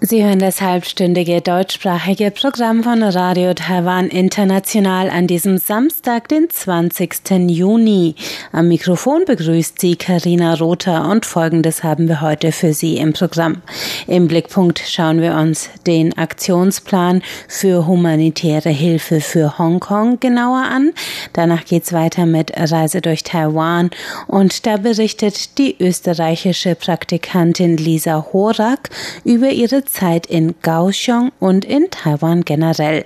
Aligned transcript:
Sie 0.00 0.24
hören 0.24 0.38
das 0.38 0.60
halbstündige 0.60 1.40
deutschsprachige 1.40 2.30
Programm 2.30 2.84
von 2.84 3.02
Radio 3.02 3.52
Taiwan 3.52 4.06
International 4.10 5.10
an 5.10 5.26
diesem 5.26 5.58
Samstag, 5.58 6.28
den 6.28 6.48
20. 6.48 7.48
Juni. 7.48 8.14
Am 8.52 8.68
Mikrofon 8.68 9.24
begrüßt 9.26 9.80
Sie 9.80 9.96
Karina 9.96 10.54
Rother 10.54 11.10
und 11.10 11.26
Folgendes 11.26 11.82
haben 11.82 12.06
wir 12.06 12.20
heute 12.20 12.52
für 12.52 12.74
Sie 12.74 12.96
im 12.96 13.12
Programm. 13.12 13.60
Im 14.06 14.28
Blickpunkt 14.28 14.78
schauen 14.78 15.20
wir 15.20 15.34
uns 15.34 15.68
den 15.84 16.16
Aktionsplan 16.16 17.20
für 17.48 17.88
humanitäre 17.88 18.70
Hilfe 18.70 19.20
für 19.20 19.58
Hongkong 19.58 20.20
genauer 20.20 20.62
an. 20.62 20.92
Danach 21.32 21.64
geht's 21.64 21.92
weiter 21.92 22.24
mit 22.24 22.52
Reise 22.56 23.00
durch 23.00 23.24
Taiwan 23.24 23.90
und 24.28 24.64
da 24.64 24.76
berichtet 24.76 25.58
die 25.58 25.74
österreichische 25.80 26.76
Praktikantin 26.76 27.76
Lisa 27.76 28.28
Horak 28.32 28.90
über 29.24 29.50
ihre 29.50 29.87
Zeit 29.88 30.26
in 30.26 30.60
Kaohsiung 30.62 31.32
und 31.40 31.64
in 31.64 31.90
Taiwan 31.90 32.44
generell. 32.44 33.04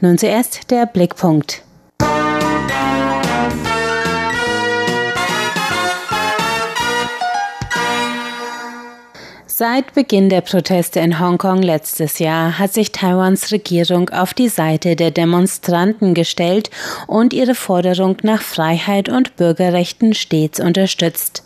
Nun 0.00 0.18
zuerst 0.18 0.70
der 0.70 0.86
Blickpunkt. 0.86 1.62
Seit 9.58 9.92
Beginn 9.92 10.28
der 10.28 10.42
Proteste 10.42 11.00
in 11.00 11.18
Hongkong 11.18 11.62
letztes 11.62 12.20
Jahr 12.20 12.60
hat 12.60 12.72
sich 12.72 12.92
Taiwans 12.92 13.50
Regierung 13.50 14.08
auf 14.10 14.32
die 14.32 14.48
Seite 14.48 14.94
der 14.94 15.10
Demonstranten 15.10 16.14
gestellt 16.14 16.70
und 17.08 17.32
ihre 17.32 17.56
Forderung 17.56 18.18
nach 18.22 18.40
Freiheit 18.40 19.08
und 19.08 19.34
Bürgerrechten 19.34 20.14
stets 20.14 20.60
unterstützt. 20.60 21.42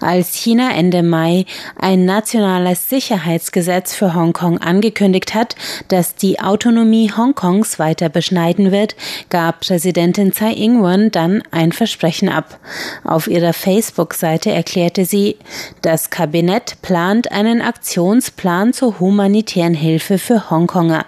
Als 0.00 0.34
China 0.34 0.70
Ende 0.74 1.02
Mai 1.02 1.46
ein 1.78 2.04
nationales 2.04 2.88
Sicherheitsgesetz 2.88 3.94
für 3.94 4.14
Hongkong 4.14 4.58
angekündigt 4.58 5.34
hat, 5.34 5.56
das 5.88 6.14
die 6.14 6.40
Autonomie 6.40 7.10
Hongkongs 7.10 7.78
weiter 7.78 8.08
beschneiden 8.08 8.72
wird, 8.72 8.96
gab 9.30 9.60
Präsidentin 9.60 10.32
Tsai 10.32 10.52
Ing-wen 10.52 11.10
dann 11.10 11.42
ein 11.50 11.72
Versprechen 11.72 12.28
ab. 12.28 12.58
Auf 13.04 13.26
ihrer 13.26 13.52
Facebook-Seite 13.52 14.50
erklärte 14.50 15.04
sie, 15.04 15.36
das 15.82 16.10
Kabinett 16.10 16.82
plant 16.82 17.32
einen 17.32 17.62
Aktionsplan 17.62 18.72
zur 18.72 19.00
humanitären 19.00 19.74
Hilfe 19.74 20.18
für 20.18 20.50
Hongkonger. 20.50 21.06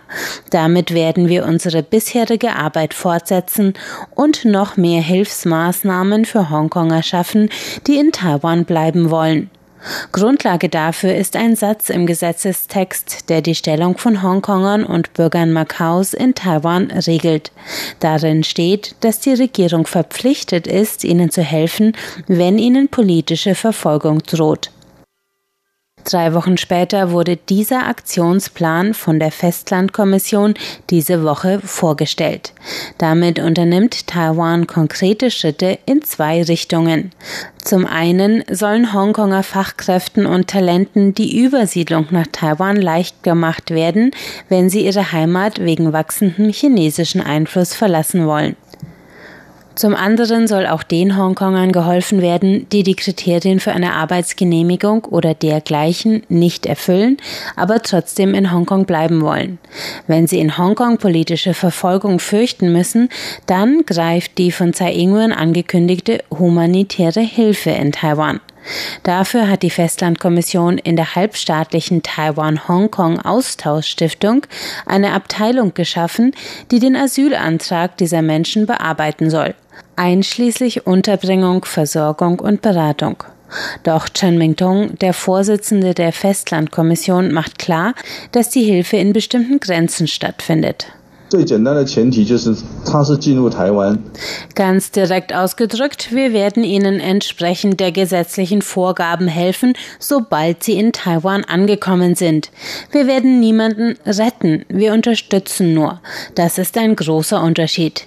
Damit 0.50 0.94
werden 0.94 1.28
wir 1.28 1.44
unsere 1.44 1.82
bisherige 1.82 2.56
Arbeit 2.56 2.94
fortsetzen 2.94 3.74
und 4.14 4.44
noch 4.44 4.76
mehr 4.76 5.02
Hilfsmaßnahmen 5.02 6.24
für 6.24 6.50
Hongkonger 6.50 7.02
schaffen, 7.02 7.50
die 7.86 7.96
in 7.96 8.12
Taiwan 8.12 8.45
Bleiben 8.64 9.10
wollen. 9.10 9.50
Grundlage 10.12 10.68
dafür 10.68 11.14
ist 11.14 11.36
ein 11.36 11.54
Satz 11.54 11.90
im 11.90 12.06
Gesetzestext, 12.06 13.28
der 13.28 13.42
die 13.42 13.54
Stellung 13.54 13.98
von 13.98 14.22
Hongkongern 14.22 14.84
und 14.84 15.12
Bürgern 15.12 15.52
Makaus 15.52 16.14
in 16.14 16.34
Taiwan 16.34 16.90
regelt. 16.90 17.52
Darin 18.00 18.42
steht, 18.42 18.96
dass 19.00 19.20
die 19.20 19.34
Regierung 19.34 19.86
verpflichtet 19.86 20.66
ist, 20.66 21.04
ihnen 21.04 21.30
zu 21.30 21.42
helfen, 21.42 21.92
wenn 22.26 22.58
ihnen 22.58 22.88
politische 22.88 23.54
Verfolgung 23.54 24.22
droht. 24.22 24.70
Drei 26.08 26.34
Wochen 26.34 26.56
später 26.56 27.10
wurde 27.10 27.36
dieser 27.36 27.88
Aktionsplan 27.88 28.94
von 28.94 29.18
der 29.18 29.32
Festlandkommission 29.32 30.54
diese 30.88 31.24
Woche 31.24 31.58
vorgestellt. 31.58 32.52
Damit 32.96 33.40
unternimmt 33.40 34.06
Taiwan 34.06 34.68
konkrete 34.68 35.32
Schritte 35.32 35.80
in 35.84 36.02
zwei 36.02 36.44
Richtungen. 36.44 37.10
Zum 37.64 37.86
einen 37.86 38.44
sollen 38.48 38.92
Hongkonger 38.92 39.42
Fachkräften 39.42 40.26
und 40.26 40.46
Talenten 40.46 41.12
die 41.12 41.42
Übersiedlung 41.42 42.06
nach 42.10 42.28
Taiwan 42.30 42.76
leicht 42.76 43.24
gemacht 43.24 43.70
werden, 43.72 44.12
wenn 44.48 44.70
sie 44.70 44.86
ihre 44.86 45.10
Heimat 45.10 45.58
wegen 45.58 45.92
wachsendem 45.92 46.50
chinesischen 46.50 47.20
Einfluss 47.20 47.74
verlassen 47.74 48.28
wollen. 48.28 48.54
Zum 49.76 49.94
anderen 49.94 50.48
soll 50.48 50.66
auch 50.66 50.82
den 50.82 51.18
Hongkongern 51.18 51.70
geholfen 51.70 52.22
werden, 52.22 52.66
die 52.72 52.82
die 52.82 52.94
Kriterien 52.94 53.60
für 53.60 53.72
eine 53.72 53.92
Arbeitsgenehmigung 53.92 55.04
oder 55.04 55.34
dergleichen 55.34 56.22
nicht 56.30 56.64
erfüllen, 56.64 57.18
aber 57.56 57.82
trotzdem 57.82 58.32
in 58.32 58.50
Hongkong 58.50 58.86
bleiben 58.86 59.20
wollen. 59.20 59.58
Wenn 60.06 60.26
sie 60.26 60.40
in 60.40 60.56
Hongkong 60.56 60.96
politische 60.96 61.52
Verfolgung 61.52 62.20
fürchten 62.20 62.72
müssen, 62.72 63.10
dann 63.44 63.84
greift 63.84 64.38
die 64.38 64.50
von 64.50 64.72
Tsai 64.72 64.94
Ing-wen 64.94 65.32
angekündigte 65.32 66.24
humanitäre 66.30 67.20
Hilfe 67.20 67.70
in 67.70 67.92
Taiwan. 67.92 68.40
Dafür 69.02 69.48
hat 69.48 69.62
die 69.62 69.70
Festlandkommission 69.70 70.76
in 70.78 70.96
der 70.96 71.14
halbstaatlichen 71.14 72.02
Taiwan-Hongkong-Austauschstiftung 72.02 74.46
eine 74.84 75.12
Abteilung 75.12 75.72
geschaffen, 75.74 76.34
die 76.70 76.78
den 76.78 76.96
Asylantrag 76.96 77.96
dieser 77.96 78.22
Menschen 78.22 78.66
bearbeiten 78.66 79.30
soll, 79.30 79.54
einschließlich 79.96 80.86
Unterbringung, 80.86 81.64
Versorgung 81.64 82.38
und 82.40 82.62
Beratung. 82.62 83.24
Doch 83.84 84.08
Chen 84.08 84.38
Mingtong, 84.38 84.98
der 84.98 85.12
Vorsitzende 85.12 85.94
der 85.94 86.12
Festlandkommission, 86.12 87.32
macht 87.32 87.58
klar, 87.58 87.94
dass 88.32 88.50
die 88.50 88.64
Hilfe 88.64 88.96
in 88.96 89.12
bestimmten 89.12 89.60
Grenzen 89.60 90.08
stattfindet. 90.08 90.88
Ganz 94.54 94.90
direkt 94.90 95.34
ausgedrückt, 95.34 96.14
wir 96.14 96.32
werden 96.32 96.62
Ihnen 96.62 97.00
entsprechend 97.00 97.80
der 97.80 97.92
gesetzlichen 97.92 98.62
Vorgaben 98.62 99.26
helfen, 99.26 99.74
sobald 99.98 100.62
Sie 100.62 100.74
in 100.74 100.92
Taiwan 100.92 101.44
angekommen 101.44 102.14
sind. 102.14 102.50
Wir 102.92 103.06
werden 103.06 103.40
niemanden 103.40 103.96
retten, 104.06 104.64
wir 104.68 104.92
unterstützen 104.92 105.74
nur. 105.74 106.00
Das 106.34 106.58
ist 106.58 106.78
ein 106.78 106.94
großer 106.94 107.42
Unterschied. 107.42 108.06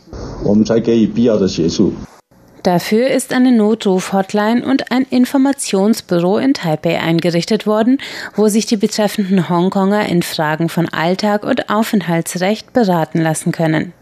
Dafür 2.64 3.10
ist 3.10 3.34
eine 3.34 3.54
Notruf-Hotline 3.54 4.66
und 4.66 4.92
ein 4.92 5.04
Informationsbüro 5.10 6.38
in 6.38 6.54
Taipei 6.54 7.00
eingerichtet 7.00 7.66
worden, 7.66 8.00
wo 8.36 8.50
sich 8.50 8.66
die 8.66 8.78
betreffenden 8.78 9.50
Hongkonger 9.50 10.08
in 10.08 10.24
Fragen 10.24 10.68
von 10.68 10.90
Alltag 10.90 11.44
und 11.44 11.70
Aufenthaltsrecht 11.70 12.74
beraten 12.74 13.22
lassen 13.22 13.54
können. 13.54 13.94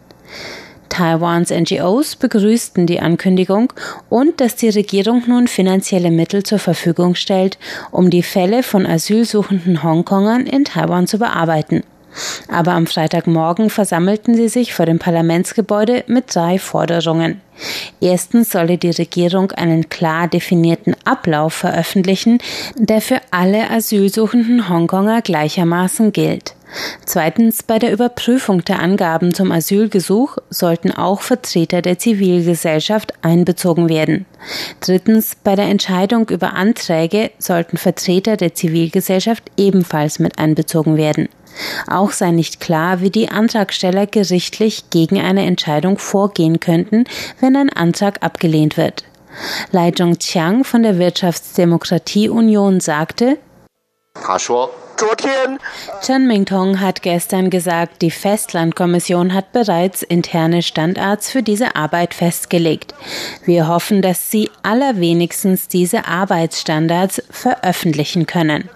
Taiwans 0.89 1.51
NGOs 1.51 2.15
begrüßten 2.15 2.87
die 2.87 2.99
Ankündigung 2.99 3.71
und 4.09 4.41
dass 4.41 4.55
die 4.55 4.69
Regierung 4.69 5.23
nun 5.27 5.47
finanzielle 5.47 6.09
Mittel 6.09 6.41
zur 6.41 6.57
Verfügung 6.57 7.13
stellt, 7.13 7.59
um 7.91 8.09
die 8.09 8.23
Fälle 8.23 8.63
von 8.63 8.87
asylsuchenden 8.87 9.83
Hongkongern 9.83 10.47
in 10.47 10.65
Taiwan 10.65 11.05
zu 11.05 11.19
bearbeiten. 11.19 11.83
Aber 12.47 12.73
am 12.73 12.87
Freitagmorgen 12.87 13.69
versammelten 13.69 14.35
sie 14.35 14.49
sich 14.49 14.73
vor 14.73 14.85
dem 14.85 14.99
Parlamentsgebäude 14.99 16.03
mit 16.07 16.33
drei 16.33 16.59
Forderungen. 16.59 17.41
Erstens 17.99 18.51
solle 18.51 18.77
die 18.77 18.91
Regierung 18.91 19.51
einen 19.51 19.89
klar 19.89 20.27
definierten 20.27 20.95
Ablauf 21.05 21.53
veröffentlichen, 21.53 22.39
der 22.75 23.01
für 23.01 23.21
alle 23.31 23.69
asylsuchenden 23.71 24.69
Hongkonger 24.69 25.21
gleichermaßen 25.21 26.11
gilt. 26.11 26.53
Zweitens, 27.05 27.63
bei 27.63 27.79
der 27.79 27.93
Überprüfung 27.93 28.63
der 28.65 28.79
Angaben 28.79 29.33
zum 29.33 29.51
Asylgesuch 29.51 30.37
sollten 30.49 30.91
auch 30.91 31.21
Vertreter 31.21 31.81
der 31.81 31.97
Zivilgesellschaft 31.97 33.13
einbezogen 33.21 33.87
werden. 33.87 34.25
Drittens, 34.81 35.35
bei 35.41 35.55
der 35.55 35.65
Entscheidung 35.65 36.29
über 36.29 36.53
Anträge 36.53 37.31
sollten 37.39 37.77
Vertreter 37.77 38.35
der 38.35 38.53
Zivilgesellschaft 38.53 39.43
ebenfalls 39.55 40.19
mit 40.19 40.37
einbezogen 40.37 40.97
werden. 40.97 41.29
Auch 41.87 42.11
sei 42.11 42.31
nicht 42.31 42.59
klar, 42.59 43.01
wie 43.01 43.09
die 43.09 43.29
Antragsteller 43.29 44.07
gerichtlich 44.07 44.89
gegen 44.89 45.19
eine 45.19 45.45
Entscheidung 45.45 45.97
vorgehen 45.97 46.59
könnten, 46.59 47.05
wenn 47.39 47.55
ein 47.55 47.71
Antrag 47.71 48.23
abgelehnt 48.23 48.77
wird. 48.77 49.03
Lai 49.71 49.91
Zhongqiang 49.91 50.63
von 50.63 50.83
der 50.83 50.97
Wirtschaftsdemokratie-Union 50.97 52.79
sagte, 52.79 53.37
Chen 56.01 56.27
Mingtong 56.27 56.79
hat 56.79 57.03
gestern 57.03 57.51
gesagt, 57.51 58.01
die 58.01 58.09
Festlandkommission 58.09 59.33
hat 59.33 59.51
bereits 59.51 60.01
interne 60.01 60.63
Standards 60.63 61.29
für 61.29 61.43
diese 61.43 61.75
Arbeit 61.75 62.15
festgelegt. 62.15 62.95
Wir 63.45 63.67
hoffen, 63.67 64.01
dass 64.01 64.31
sie 64.31 64.49
allerwenigstens 64.63 65.67
diese 65.67 66.07
Arbeitsstandards 66.07 67.21
veröffentlichen 67.29 68.25
können. 68.25 68.69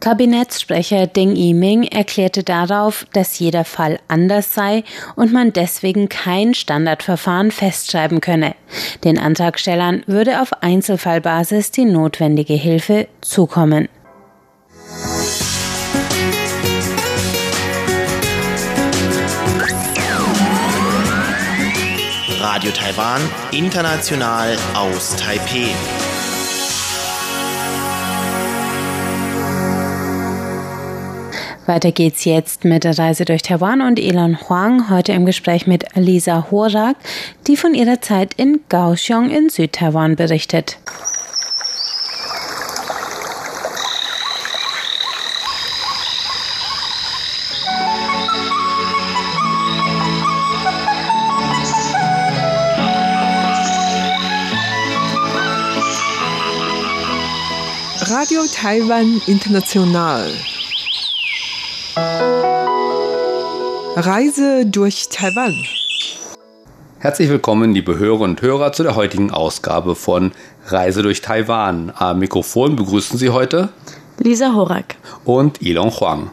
Kabinettssprecher 0.00 1.08
Ding 1.08 1.34
Yiming 1.34 1.82
erklärte 1.82 2.44
darauf, 2.44 3.04
dass 3.12 3.38
jeder 3.38 3.64
Fall 3.64 3.98
anders 4.06 4.54
sei 4.54 4.84
und 5.16 5.32
man 5.32 5.52
deswegen 5.52 6.08
kein 6.08 6.54
Standardverfahren 6.54 7.50
festschreiben 7.50 8.20
könne. 8.20 8.54
Den 9.02 9.18
Antragstellern 9.18 10.04
würde 10.06 10.40
auf 10.40 10.52
Einzelfallbasis 10.62 11.72
die 11.72 11.84
notwendige 11.84 12.54
Hilfe 12.54 13.08
zukommen. 13.20 13.88
Radio 22.40 22.70
Taiwan, 22.70 23.20
international 23.52 24.56
aus 24.74 25.16
Taipei. 25.16 25.74
Weiter 31.68 31.92
geht's 31.92 32.24
jetzt 32.24 32.64
mit 32.64 32.84
der 32.84 32.98
Reise 32.98 33.26
durch 33.26 33.42
Taiwan 33.42 33.82
und 33.82 34.00
Elon 34.00 34.38
Huang, 34.48 34.88
heute 34.88 35.12
im 35.12 35.26
Gespräch 35.26 35.66
mit 35.66 35.84
Lisa 35.94 36.50
Horak, 36.50 36.96
die 37.46 37.58
von 37.58 37.74
ihrer 37.74 38.00
Zeit 38.00 38.32
in 38.38 38.60
Kaohsiung 38.70 39.28
in 39.28 39.50
Südtaiwan 39.50 40.16
berichtet. 40.16 40.78
Radio 58.10 58.40
Taiwan 58.54 59.20
International. 59.26 60.32
Reise 64.00 64.64
durch 64.64 65.08
Taiwan. 65.08 65.52
Herzlich 67.00 67.28
willkommen, 67.28 67.74
liebe 67.74 67.98
Hörer 67.98 68.20
und 68.20 68.40
Hörer, 68.40 68.70
zu 68.70 68.84
der 68.84 68.94
heutigen 68.94 69.32
Ausgabe 69.32 69.96
von 69.96 70.30
Reise 70.66 71.02
durch 71.02 71.20
Taiwan. 71.20 71.92
Am 71.96 72.20
Mikrofon 72.20 72.76
begrüßen 72.76 73.18
Sie 73.18 73.30
heute 73.30 73.70
Lisa 74.20 74.54
Horak 74.54 74.94
und 75.24 75.60
Ilon 75.62 75.90
Huang. 75.90 76.30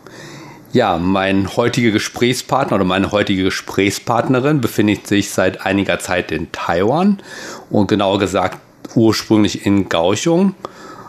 Ja, 0.73 0.99
mein 0.99 1.57
heutiger 1.57 1.89
Gesprächspartner 1.89 2.75
oder 2.75 2.85
meine 2.85 3.11
heutige 3.11 3.45
Gesprächspartnerin 3.45 4.61
befindet 4.61 5.07
sich 5.07 5.31
seit 5.31 5.65
einiger 5.65 5.97
Zeit 5.97 6.31
in 6.31 6.51
Taiwan 6.51 7.17
und 7.71 7.87
genauer 7.87 8.19
gesagt 8.19 8.59
ursprünglich 8.93 9.65
in 9.65 9.89
Kaohsiung 9.89 10.53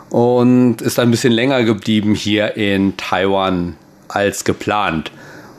und 0.09 0.81
ist 0.81 0.97
ein 0.97 1.11
bisschen 1.11 1.33
länger 1.33 1.63
geblieben 1.63 2.15
hier 2.15 2.57
in 2.57 2.97
Taiwan 2.97 3.75
als 4.07 4.43
geplant. 4.43 5.11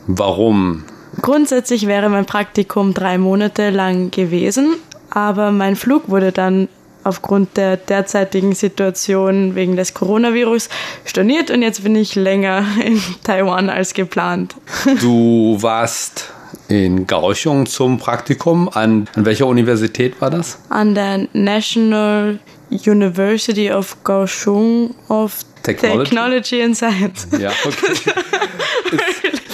Warum? 0.09 0.85
Grundsätzlich 1.21 1.87
wäre 1.87 2.09
mein 2.09 2.25
Praktikum 2.25 2.95
drei 2.95 3.19
Monate 3.19 3.69
lang 3.71 4.11
gewesen, 4.11 4.77
aber 5.11 5.53
mein 5.53 5.77
Flug 5.77 6.09
wurde 6.09 6.33
dann 6.33 6.69
aufgrund 7.05 7.57
der 7.57 7.77
derzeitigen 7.77 8.55
Situation 8.55 9.55
wegen 9.55 9.77
des 9.77 9.95
Coronavirus 9.95 10.71
storniert 11.05 11.51
und 11.51 11.63
jetzt 11.63 11.83
bin 11.83 11.95
ich 11.95 12.15
länger 12.15 12.65
in 12.85 13.01
Taiwan 13.23 13.69
als 13.71 13.93
geplant. 13.95 14.55
Du 15.01 15.59
warst 15.61 16.33
in 16.69 17.07
Kaohsiung 17.07 17.67
zum 17.67 17.99
Praktikum. 17.99 18.69
An, 18.69 19.09
an 19.15 19.25
welcher 19.27 19.47
Universität 19.47 20.21
war 20.21 20.31
das? 20.31 20.59
An 20.71 20.95
der 20.95 21.29
National 21.35 22.39
University 22.71 23.71
of 23.71 24.03
Kaohsiung 24.05 24.95
of 25.09 25.45
Technology, 25.63 26.05
Technology 26.05 26.63
and 26.63 26.77
Science. 26.77 27.29
Ja, 27.39 27.51
okay. 27.65 29.33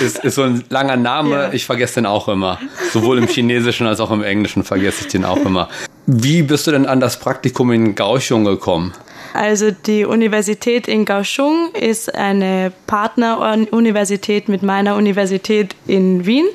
ist, 0.00 0.18
ist, 0.18 0.34
so 0.34 0.42
ein 0.42 0.64
langer 0.68 0.96
Name, 0.96 1.30
ja. 1.30 1.52
ich 1.52 1.66
vergesse 1.66 1.94
den 1.94 2.06
auch 2.06 2.28
immer. 2.28 2.58
Sowohl 2.92 3.18
im 3.18 3.26
Chinesischen 3.26 3.86
als 3.86 4.00
auch 4.00 4.10
im 4.10 4.22
Englischen 4.22 4.64
vergesse 4.64 5.02
ich 5.02 5.08
den 5.08 5.24
auch 5.24 5.38
immer. 5.38 5.68
Wie 6.06 6.42
bist 6.42 6.66
du 6.66 6.72
denn 6.72 6.86
an 6.86 7.00
das 7.00 7.18
Praktikum 7.18 7.72
in 7.72 7.94
Kaohsiung 7.94 8.44
gekommen? 8.44 8.92
Also 9.34 9.70
die 9.70 10.04
Universität 10.04 10.88
in 10.88 11.04
Kaohsiung 11.04 11.70
ist 11.74 12.14
eine 12.14 12.72
Partneruniversität 12.86 14.48
mit 14.48 14.62
meiner 14.62 14.96
Universität 14.96 15.74
in 15.86 16.26
Wien 16.26 16.46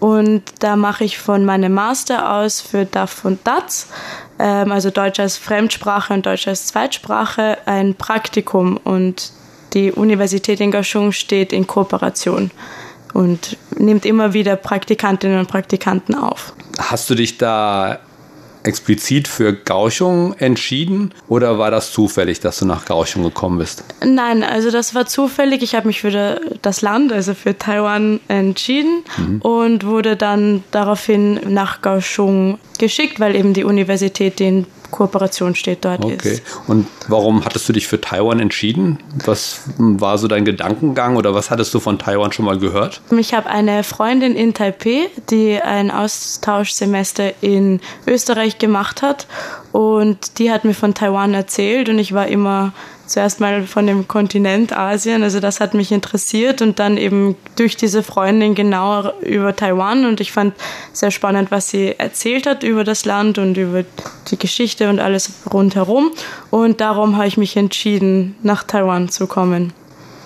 und 0.00 0.42
da 0.58 0.74
mache 0.74 1.04
ich 1.04 1.18
von 1.18 1.44
meinem 1.44 1.72
Master 1.72 2.32
aus 2.34 2.60
für 2.60 2.84
DAF 2.84 3.24
und 3.24 3.46
DATS, 3.46 3.88
ähm, 4.40 4.72
also 4.72 4.90
Deutsch 4.90 5.20
als 5.20 5.36
Fremdsprache 5.36 6.14
und 6.14 6.26
Deutsch 6.26 6.48
als 6.48 6.66
Zweitsprache, 6.66 7.58
ein 7.66 7.94
Praktikum 7.94 8.76
und 8.82 9.30
die 9.72 9.92
Universität 9.92 10.60
in 10.60 10.70
Kaohsiung 10.70 11.12
steht 11.12 11.52
in 11.52 11.66
Kooperation 11.66 12.50
und 13.12 13.56
nimmt 13.78 14.04
immer 14.04 14.32
wieder 14.32 14.56
Praktikantinnen 14.56 15.38
und 15.38 15.48
Praktikanten 15.48 16.14
auf. 16.14 16.52
Hast 16.78 17.08
du 17.08 17.14
dich 17.14 17.38
da 17.38 17.98
explizit 18.66 19.28
für 19.28 19.54
Gauchung 19.54 20.34
entschieden 20.34 21.12
oder 21.28 21.58
war 21.58 21.70
das 21.70 21.92
zufällig, 21.92 22.40
dass 22.40 22.58
du 22.58 22.66
nach 22.66 22.84
Gauchung 22.84 23.22
gekommen 23.22 23.58
bist? 23.58 23.84
Nein, 24.04 24.42
also 24.42 24.70
das 24.70 24.94
war 24.94 25.06
zufällig. 25.06 25.62
Ich 25.62 25.74
habe 25.74 25.86
mich 25.86 26.00
für 26.00 26.40
das 26.62 26.82
Land, 26.82 27.12
also 27.12 27.34
für 27.34 27.56
Taiwan 27.56 28.20
entschieden 28.28 29.04
mhm. 29.16 29.40
und 29.40 29.86
wurde 29.86 30.16
dann 30.16 30.64
daraufhin 30.72 31.40
nach 31.48 31.80
Kaohsiung 31.80 32.58
geschickt, 32.78 33.20
weil 33.20 33.36
eben 33.36 33.54
die 33.54 33.64
Universität 33.64 34.40
den 34.40 34.66
Kooperation 34.90 35.54
steht 35.54 35.84
dort 35.84 36.04
okay. 36.04 36.34
ist. 36.34 36.42
Und 36.66 36.86
warum 37.08 37.44
hattest 37.44 37.68
du 37.68 37.72
dich 37.72 37.86
für 37.86 38.00
Taiwan 38.00 38.40
entschieden? 38.40 38.98
Was 39.24 39.60
war 39.76 40.18
so 40.18 40.28
dein 40.28 40.44
Gedankengang 40.44 41.16
oder 41.16 41.34
was 41.34 41.50
hattest 41.50 41.72
du 41.74 41.80
von 41.80 41.98
Taiwan 41.98 42.32
schon 42.32 42.44
mal 42.44 42.58
gehört? 42.58 43.00
Ich 43.16 43.34
habe 43.34 43.48
eine 43.48 43.84
Freundin 43.84 44.34
in 44.36 44.54
Taipei, 44.54 45.08
die 45.30 45.60
ein 45.60 45.90
Austauschsemester 45.90 47.32
in 47.42 47.80
Österreich 48.06 48.58
gemacht 48.58 49.02
hat 49.02 49.26
und 49.72 50.38
die 50.38 50.50
hat 50.50 50.64
mir 50.64 50.74
von 50.74 50.94
Taiwan 50.94 51.34
erzählt 51.34 51.88
und 51.88 51.98
ich 51.98 52.12
war 52.12 52.26
immer 52.26 52.72
zuerst 53.06 53.40
mal 53.40 53.64
von 53.64 53.86
dem 53.86 54.08
Kontinent 54.08 54.76
Asien. 54.76 55.22
Also 55.22 55.40
das 55.40 55.60
hat 55.60 55.74
mich 55.74 55.92
interessiert 55.92 56.62
und 56.62 56.78
dann 56.78 56.96
eben 56.96 57.36
durch 57.56 57.76
diese 57.76 58.02
Freundin 58.02 58.54
genauer 58.54 59.14
über 59.20 59.54
Taiwan. 59.54 60.04
Und 60.04 60.20
ich 60.20 60.32
fand 60.32 60.54
sehr 60.92 61.10
spannend, 61.10 61.50
was 61.50 61.70
sie 61.70 61.98
erzählt 61.98 62.46
hat 62.46 62.62
über 62.62 62.84
das 62.84 63.04
Land 63.04 63.38
und 63.38 63.56
über 63.56 63.84
die 64.30 64.38
Geschichte 64.38 64.88
und 64.88 65.00
alles 65.00 65.32
rundherum. 65.52 66.10
Und 66.50 66.80
darum 66.80 67.16
habe 67.16 67.28
ich 67.28 67.36
mich 67.36 67.56
entschieden, 67.56 68.36
nach 68.42 68.64
Taiwan 68.64 69.08
zu 69.08 69.26
kommen. 69.26 69.72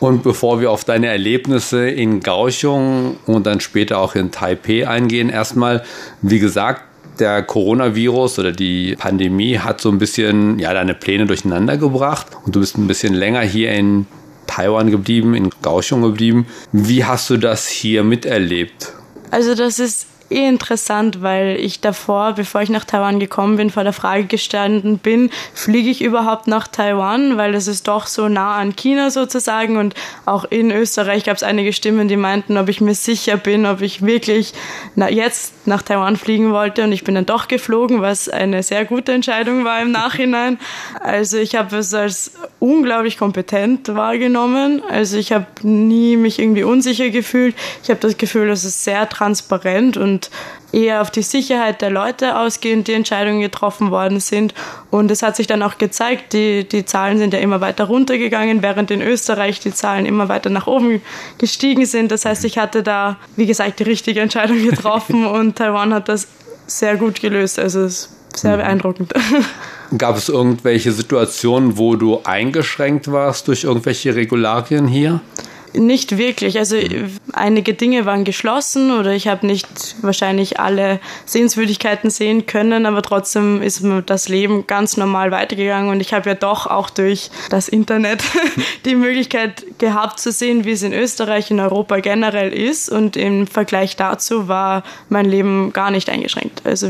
Und 0.00 0.23
bevor 0.23 0.61
wir 0.61 0.71
auf 0.71 0.85
deine 0.85 1.09
Erlebnisse 1.09 1.88
in 1.88 2.21
Kaohsiung 2.23 3.19
und 3.26 3.47
dann 3.47 3.61
später 3.61 3.99
auch 3.99 4.15
in 4.15 4.31
Taipei 4.31 4.88
eingehen, 4.88 5.29
erstmal, 5.29 5.85
wie 6.23 6.38
gesagt, 6.38 6.83
der 7.20 7.43
Coronavirus 7.43 8.38
oder 8.38 8.52
die 8.52 8.96
Pandemie 8.96 9.58
hat 9.58 9.81
so 9.81 9.90
ein 9.90 9.99
bisschen 9.99 10.58
ja, 10.58 10.72
deine 10.72 10.94
Pläne 10.94 11.26
durcheinander 11.26 11.76
gebracht 11.76 12.28
und 12.44 12.56
du 12.56 12.61
bist 12.61 12.76
ein 12.78 12.87
bisschen 12.87 13.14
länger 13.14 13.43
hier 13.43 13.72
in 13.72 14.06
Taiwan 14.46 14.90
geblieben, 14.90 15.34
in 15.34 15.50
Kaohsiung 15.62 16.02
geblieben. 16.02 16.46
Wie 16.72 17.05
hast 17.05 17.31
du 17.31 17.37
das 17.37 17.69
hier 17.69 18.02
miterlebt? 18.02 18.93
Also 19.30 19.54
das 19.54 19.78
ist 19.78 20.06
eh 20.30 20.49
interessant, 20.49 21.22
weil 21.22 21.56
ich 21.60 21.80
davor, 21.80 22.32
bevor 22.32 22.62
ich 22.62 22.70
nach 22.70 22.84
Taiwan 22.84 23.20
gekommen 23.20 23.56
bin, 23.56 23.70
vor 23.70 23.84
der 23.84 23.92
Frage 23.92 24.25
gestanden 24.25 24.99
bin, 24.99 25.30
fliege 25.54 25.90
ich 25.90 26.02
überhaupt 26.02 26.46
nach 26.46 26.68
Taiwan, 26.68 27.37
weil 27.37 27.54
es 27.54 27.66
ist 27.66 27.88
doch 27.88 28.06
so 28.06 28.28
nah 28.28 28.56
an 28.56 28.76
China 28.76 29.10
sozusagen 29.10 29.76
und 29.76 29.94
auch 30.26 30.44
in 30.44 30.70
Österreich 30.70 31.25
gab 31.25 31.37
es 31.37 31.42
einige 31.42 31.72
Stimmen, 31.72 32.08
die 32.08 32.16
meinten, 32.16 32.56
ob 32.56 32.68
ich 32.68 32.80
mir 32.80 32.94
sicher 32.94 33.37
bin, 33.37 33.66
ob 33.66 33.80
ich 33.80 34.02
wirklich 34.02 34.52
jetzt 34.96 35.66
nach 35.66 35.82
Taiwan 35.82 36.16
fliegen 36.16 36.52
wollte 36.52 36.84
und 36.84 36.92
ich 36.92 37.04
bin 37.04 37.14
dann 37.14 37.26
doch 37.26 37.49
geflogen, 37.49 38.02
was 38.02 38.28
eine 38.28 38.62
sehr 38.62 38.84
gute 38.84 39.12
Entscheidung 39.12 39.64
war 39.64 39.80
im 39.80 39.90
Nachhinein. 39.90 40.58
Also 41.00 41.38
ich 41.38 41.54
habe 41.54 41.78
es 41.78 41.94
als 41.94 42.32
unglaublich 42.58 43.18
kompetent 43.18 43.94
wahrgenommen. 43.94 44.82
Also 44.88 45.16
ich 45.16 45.32
habe 45.32 45.46
nie 45.62 46.16
mich 46.16 46.38
irgendwie 46.38 46.64
unsicher 46.64 47.10
gefühlt. 47.10 47.54
Ich 47.82 47.90
habe 47.90 48.00
das 48.00 48.16
Gefühl, 48.16 48.50
es 48.50 48.64
ist 48.64 48.84
sehr 48.84 49.08
transparent 49.08 49.96
und 49.96 50.20
und 50.21 50.31
eher 50.73 51.00
auf 51.00 51.11
die 51.11 51.23
Sicherheit 51.23 51.83
der 51.83 51.91
Leute 51.91 52.39
ausgehend 52.39 52.87
die 52.89 52.93
Entscheidungen 52.93 53.41
getroffen 53.41 53.91
worden 53.91 54.21
sind. 54.21 54.55
Und 54.91 55.11
es 55.11 55.23
hat 55.23 55.37
sich 55.37 55.47
dann 55.47 55.62
auch 55.62 55.79
gezeigt, 55.79 56.33
die, 56.33 56.69
die 56.69 56.85
Zahlen 56.85 57.19
sind 57.19 57.35
ja 57.35 57.41
immer 57.41 57.61
weiter 57.61 57.85
runtergegangen, 57.85 58.62
während 58.62 58.91
in 58.91 59.03
Österreich 59.03 59.61
die 59.61 59.73
Zahlen 59.73 60.07
immer 60.07 60.29
weiter 60.29 60.50
nach 60.50 60.67
oben 60.67 61.03
gestiegen 61.39 61.87
sind. 61.87 62.12
Das 62.12 62.25
heißt, 62.25 62.45
ich 62.45 62.59
hatte 62.59 62.83
da, 62.83 63.17
wie 63.37 63.47
gesagt, 63.47 63.81
die 63.81 63.85
richtige 63.85 64.21
Entscheidung 64.21 64.62
getroffen 64.62 65.27
und 65.39 65.57
Taiwan 65.57 65.93
hat 65.95 66.09
das 66.09 66.29
sehr 66.67 66.97
gut 66.97 67.21
gelöst. 67.21 67.59
Also 67.59 67.81
es 67.81 68.07
ist 68.07 68.41
sehr 68.41 68.57
mhm. 68.57 68.61
beeindruckend. 68.61 69.12
Gab 69.99 70.17
es 70.17 70.29
irgendwelche 70.29 70.93
Situationen, 70.93 71.77
wo 71.77 71.97
du 71.97 72.21
eingeschränkt 72.23 73.11
warst 73.11 73.49
durch 73.49 73.65
irgendwelche 73.65 74.15
Regularien 74.15 74.87
hier? 74.87 75.21
Nicht 75.73 76.19
wirklich. 76.19 76.59
Also 76.59 76.77
einige 77.33 77.75
Dinge 77.75 78.05
waren 78.05 78.25
geschlossen 78.25 78.91
oder 78.91 79.12
ich 79.12 79.29
habe 79.29 79.47
nicht 79.47 79.97
wahrscheinlich 80.03 80.59
alle 80.59 80.99
Sehenswürdigkeiten 81.27 82.11
sehen 82.11 82.47
können, 82.47 82.87
aber 82.87 83.03
trotzdem 83.03 83.62
ist 83.62 83.85
das 84.07 84.29
Leben 84.29 84.67
ganz 84.67 84.97
normal 84.97 85.31
weitergegangen 85.31 85.91
und 85.91 86.00
ich 86.00 86.12
habe 86.12 86.31
ja 86.31 86.35
doch 86.35 86.67
auch 86.67 86.91
durch 86.91 87.31
das 87.50 87.69
Internet 87.69 88.23
die 88.85 88.97
Möglichkeit 88.97 89.65
gehabt 89.79 90.19
zu 90.19 90.33
sehen, 90.33 90.65
wie 90.65 90.73
es 90.73 90.83
in 90.83 90.93
Österreich, 90.93 91.50
in 91.53 91.61
Europa 91.61 92.00
generell 92.00 92.53
ist 92.53 92.89
und 92.89 93.17
im 93.17 93.47
Vergleich 93.47 93.95
dazu 93.95 94.49
war 94.49 94.83
mein 95.09 95.27
Leben 95.27 95.73
gar 95.73 95.93
nicht 95.93 96.11
eingeschränkt. 96.11 96.62
Also 96.65 96.89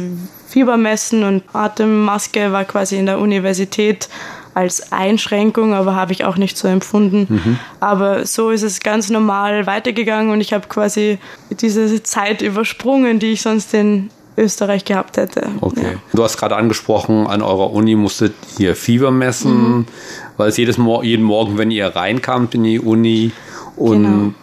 Fiebermessen 0.49 1.23
und 1.23 1.43
Atemmaske 1.53 2.51
war 2.51 2.65
quasi 2.65 2.97
in 2.97 3.07
der 3.07 3.19
Universität 3.19 4.09
als 4.55 4.93
Einschränkung, 4.93 5.75
aber 5.75 5.95
habe 5.95 6.13
ich 6.13 6.25
auch 6.25 6.37
nicht 6.37 6.57
so 6.57 6.69
empfunden. 6.69 7.27
Mhm. 7.29 7.59
Aber 7.79 8.27
so 8.27 8.51
ist 8.51 8.63
es 8.63 8.81
ganz 8.81 9.11
normal 9.11 9.67
weitergegangen 9.67 10.33
und 10.33 10.41
ich 10.41 10.53
habe 10.53 10.67
quasi 10.69 11.19
diese 11.51 12.03
Zeit 12.03 12.43
übersprungen, 12.43 13.19
die 13.19 13.33
ich 13.33 13.43
sonst 13.43 13.73
in 13.75 14.11
Österreich 14.37 14.85
gehabt 14.85 15.17
hätte. 15.17 15.49
Okay. 15.61 15.83
Ja. 15.83 15.99
Du 16.13 16.25
hast 16.25 16.37
gerade 16.37 16.57
angesprochen, 16.57 17.27
an 17.27 17.43
eurer 17.43 17.73
Uni 17.73 17.95
musstet 17.95 18.35
ihr 18.59 18.75
Fieber 18.75 19.11
messen, 19.11 19.53
mhm. 19.53 19.87
weil 20.37 20.49
es 20.49 20.57
jedes 20.57 20.79
Mo 20.79 21.03
jeden 21.03 21.25
Morgen, 21.25 21.59
wenn 21.59 21.71
ihr 21.71 21.87
reinkamt 21.87 22.55
in 22.55 22.65
die 22.65 22.81
Uni 22.81 23.33
und 23.77 24.03
genau. 24.03 24.35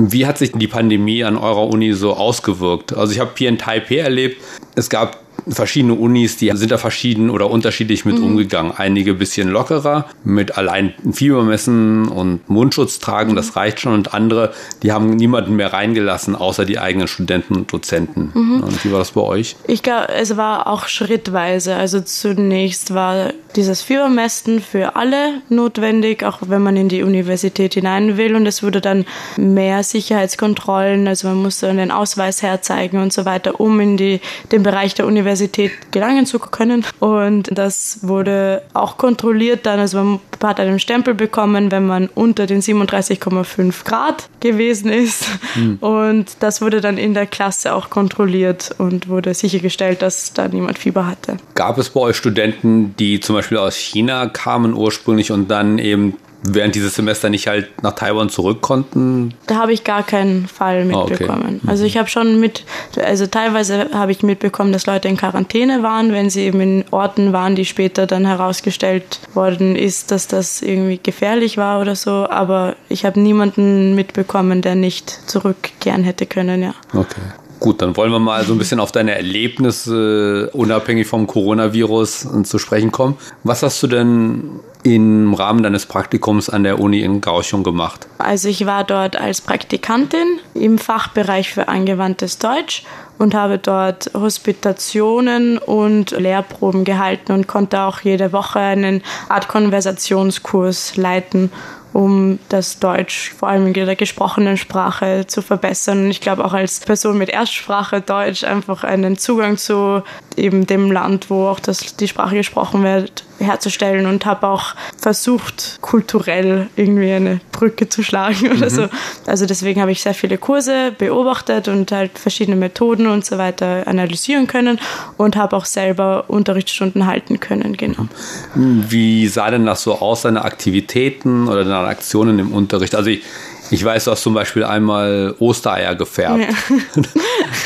Wie 0.00 0.26
hat 0.26 0.38
sich 0.38 0.52
die 0.52 0.68
Pandemie 0.68 1.24
an 1.24 1.36
eurer 1.36 1.66
Uni 1.66 1.92
so 1.92 2.14
ausgewirkt? 2.14 2.96
Also 2.96 3.12
ich 3.12 3.18
habe 3.18 3.32
hier 3.36 3.48
in 3.48 3.58
Taipei 3.58 3.96
erlebt, 3.96 4.40
es 4.76 4.88
gab 4.88 5.18
verschiedene 5.48 5.94
Unis, 5.94 6.36
die 6.36 6.50
sind 6.54 6.70
da 6.70 6.78
verschieden 6.78 7.30
oder 7.30 7.50
unterschiedlich 7.50 8.04
mit 8.04 8.18
mhm. 8.18 8.24
umgegangen. 8.24 8.72
Einige 8.76 9.14
bisschen 9.14 9.48
lockerer, 9.48 10.06
mit 10.24 10.58
allein 10.58 10.94
Fiebermessen 11.10 12.08
und 12.08 12.48
Mundschutz 12.48 12.98
tragen, 12.98 13.32
mhm. 13.32 13.36
das 13.36 13.56
reicht 13.56 13.80
schon. 13.80 13.94
Und 13.94 14.14
andere, 14.14 14.52
die 14.82 14.92
haben 14.92 15.10
niemanden 15.10 15.56
mehr 15.56 15.72
reingelassen, 15.72 16.36
außer 16.36 16.64
die 16.64 16.78
eigenen 16.78 17.08
Studenten 17.08 17.54
und 17.54 17.72
Dozenten. 17.72 18.30
Mhm. 18.34 18.62
Und 18.62 18.84
wie 18.84 18.92
war 18.92 18.98
das 18.98 19.12
bei 19.12 19.20
euch? 19.20 19.56
Ich 19.66 19.82
glaube, 19.82 20.08
es 20.10 20.36
war 20.36 20.66
auch 20.66 20.86
schrittweise. 20.88 21.74
Also 21.76 22.00
zunächst 22.00 22.94
war 22.94 23.32
dieses 23.56 23.82
Fiebermessen 23.82 24.60
für 24.60 24.96
alle 24.96 25.40
notwendig, 25.48 26.24
auch 26.24 26.38
wenn 26.46 26.62
man 26.62 26.76
in 26.76 26.88
die 26.88 27.02
Universität 27.02 27.74
hinein 27.74 28.16
will. 28.16 28.36
Und 28.36 28.46
es 28.46 28.62
wurde 28.62 28.80
dann 28.80 29.04
mehr 29.36 29.82
Sicherheitskontrollen, 29.82 31.08
also 31.08 31.28
man 31.28 31.38
musste 31.38 31.68
einen 31.68 31.90
Ausweis 31.90 32.42
herzeigen 32.42 33.00
und 33.02 33.12
so 33.12 33.24
weiter, 33.24 33.60
um 33.60 33.80
in 33.80 33.96
die, 33.96 34.20
den 34.52 34.62
Bereich 34.62 34.94
der 34.94 35.06
Universität 35.06 35.37
Universität 35.38 35.92
gelangen 35.92 36.26
zu 36.26 36.38
können. 36.38 36.84
Und 37.00 37.50
das 37.56 38.00
wurde 38.02 38.62
auch 38.74 38.98
kontrolliert 38.98 39.66
dann. 39.66 39.78
Also 39.78 40.02
man 40.02 40.20
hat 40.42 40.60
einen 40.60 40.78
Stempel 40.78 41.14
bekommen, 41.14 41.70
wenn 41.70 41.86
man 41.86 42.08
unter 42.14 42.46
den 42.46 42.60
37,5 42.60 43.84
Grad 43.84 44.28
gewesen 44.40 44.90
ist. 44.90 45.26
Mhm. 45.54 45.76
Und 45.76 46.36
das 46.40 46.60
wurde 46.60 46.80
dann 46.80 46.98
in 46.98 47.14
der 47.14 47.26
Klasse 47.26 47.74
auch 47.74 47.90
kontrolliert 47.90 48.74
und 48.78 49.08
wurde 49.08 49.34
sichergestellt, 49.34 50.02
dass 50.02 50.32
da 50.32 50.48
niemand 50.48 50.78
Fieber 50.78 51.06
hatte. 51.06 51.36
Gab 51.54 51.78
es 51.78 51.90
bei 51.90 52.00
euch 52.00 52.16
Studenten, 52.16 52.94
die 52.98 53.20
zum 53.20 53.36
Beispiel 53.36 53.58
aus 53.58 53.76
China 53.76 54.26
kamen 54.26 54.74
ursprünglich 54.74 55.30
und 55.30 55.48
dann 55.48 55.78
eben 55.78 56.16
während 56.42 56.74
dieses 56.74 56.94
Semester 56.94 57.28
nicht 57.30 57.46
halt 57.46 57.82
nach 57.82 57.94
Taiwan 57.94 58.28
zurück 58.28 58.60
konnten? 58.60 59.34
Da 59.46 59.56
habe 59.56 59.72
ich 59.72 59.84
gar 59.84 60.02
keinen 60.02 60.46
Fall 60.46 60.84
mitbekommen. 60.84 61.54
Oh, 61.54 61.62
okay. 61.62 61.70
Also 61.70 61.84
ich 61.84 61.96
habe 61.96 62.08
schon 62.08 62.40
mit, 62.40 62.64
also 63.02 63.26
teilweise 63.26 63.90
habe 63.92 64.12
ich 64.12 64.22
mitbekommen, 64.22 64.72
dass 64.72 64.86
Leute 64.86 65.08
in 65.08 65.16
Quarantäne 65.16 65.82
waren, 65.82 66.12
wenn 66.12 66.30
sie 66.30 66.42
eben 66.42 66.60
in 66.60 66.84
Orten 66.90 67.32
waren, 67.32 67.56
die 67.56 67.64
später 67.64 68.06
dann 68.06 68.26
herausgestellt 68.26 69.20
worden 69.34 69.76
ist, 69.76 70.10
dass 70.10 70.28
das 70.28 70.62
irgendwie 70.62 71.00
gefährlich 71.02 71.56
war 71.56 71.80
oder 71.80 71.96
so. 71.96 72.28
Aber 72.28 72.76
ich 72.88 73.04
habe 73.04 73.20
niemanden 73.20 73.94
mitbekommen, 73.94 74.62
der 74.62 74.74
nicht 74.74 75.10
zurückkehren 75.28 76.04
hätte 76.04 76.26
können, 76.26 76.62
ja. 76.62 76.74
Okay. 76.94 77.20
Gut, 77.60 77.82
dann 77.82 77.96
wollen 77.96 78.12
wir 78.12 78.18
mal 78.18 78.44
so 78.44 78.52
ein 78.52 78.58
bisschen 78.58 78.78
auf 78.78 78.92
deine 78.92 79.14
Erlebnisse 79.14 80.50
unabhängig 80.52 81.06
vom 81.06 81.26
Coronavirus 81.26 82.28
zu 82.44 82.58
sprechen 82.58 82.92
kommen. 82.92 83.16
Was 83.42 83.62
hast 83.62 83.82
du 83.82 83.88
denn 83.88 84.60
im 84.84 85.34
Rahmen 85.34 85.62
deines 85.62 85.86
Praktikums 85.86 86.48
an 86.48 86.62
der 86.62 86.78
Uni 86.78 87.00
in 87.00 87.20
Kaohsiung 87.20 87.64
gemacht? 87.64 88.06
Also 88.18 88.48
ich 88.48 88.64
war 88.64 88.84
dort 88.84 89.16
als 89.16 89.40
Praktikantin 89.40 90.38
im 90.54 90.78
Fachbereich 90.78 91.52
für 91.52 91.68
angewandtes 91.68 92.38
Deutsch 92.38 92.84
und 93.18 93.34
habe 93.34 93.58
dort 93.58 94.10
Hospitationen 94.14 95.58
und 95.58 96.12
Lehrproben 96.12 96.84
gehalten 96.84 97.32
und 97.32 97.48
konnte 97.48 97.80
auch 97.80 98.00
jede 98.00 98.32
Woche 98.32 98.60
einen 98.60 99.02
Art 99.28 99.48
Konversationskurs 99.48 100.96
leiten 100.96 101.50
um 101.92 102.38
das 102.48 102.78
Deutsch 102.78 103.32
vor 103.36 103.48
allem 103.48 103.66
in 103.66 103.72
der 103.72 103.96
gesprochenen 103.96 104.56
Sprache 104.56 105.26
zu 105.26 105.42
verbessern. 105.42 106.10
Ich 106.10 106.20
glaube 106.20 106.44
auch 106.44 106.52
als 106.52 106.80
Person 106.80 107.18
mit 107.18 107.30
Erstsprache 107.30 108.00
Deutsch 108.00 108.44
einfach 108.44 108.84
einen 108.84 109.16
Zugang 109.16 109.56
zu 109.56 110.02
eben 110.36 110.66
dem 110.66 110.92
Land, 110.92 111.30
wo 111.30 111.46
auch 111.48 111.60
das, 111.60 111.96
die 111.96 112.08
Sprache 112.08 112.36
gesprochen 112.36 112.82
wird, 112.82 113.24
herzustellen 113.38 114.06
und 114.06 114.26
habe 114.26 114.46
auch 114.46 114.74
versucht, 114.96 115.78
kulturell 115.80 116.68
irgendwie 116.76 117.12
eine 117.12 117.40
Brücke 117.52 117.88
zu 117.88 118.02
schlagen 118.02 118.50
oder 118.52 118.66
mhm. 118.66 118.74
so. 118.74 118.88
Also 119.26 119.46
deswegen 119.46 119.80
habe 119.80 119.92
ich 119.92 120.02
sehr 120.02 120.14
viele 120.14 120.38
Kurse 120.38 120.92
beobachtet 120.96 121.68
und 121.68 121.92
halt 121.92 122.18
verschiedene 122.18 122.56
Methoden 122.56 123.06
und 123.06 123.24
so 123.24 123.38
weiter 123.38 123.86
analysieren 123.86 124.46
können 124.46 124.78
und 125.16 125.36
habe 125.36 125.56
auch 125.56 125.64
selber 125.64 126.24
Unterrichtsstunden 126.28 127.06
halten 127.06 127.40
können, 127.40 127.76
genau. 127.76 128.06
Wie 128.54 129.28
sah 129.28 129.50
denn 129.50 129.66
das 129.66 129.82
so 129.82 129.98
aus, 130.00 130.22
deine 130.22 130.44
Aktivitäten 130.44 131.48
oder 131.48 131.64
deine 131.64 131.86
Aktionen 131.86 132.38
im 132.38 132.52
Unterricht? 132.52 132.94
Also 132.94 133.10
ich, 133.10 133.22
ich 133.70 133.84
weiß, 133.84 134.04
du 134.04 134.10
hast 134.10 134.22
zum 134.22 134.34
Beispiel 134.34 134.64
einmal 134.64 135.34
Ostereier 135.38 135.94
gefärbt. 135.94 136.46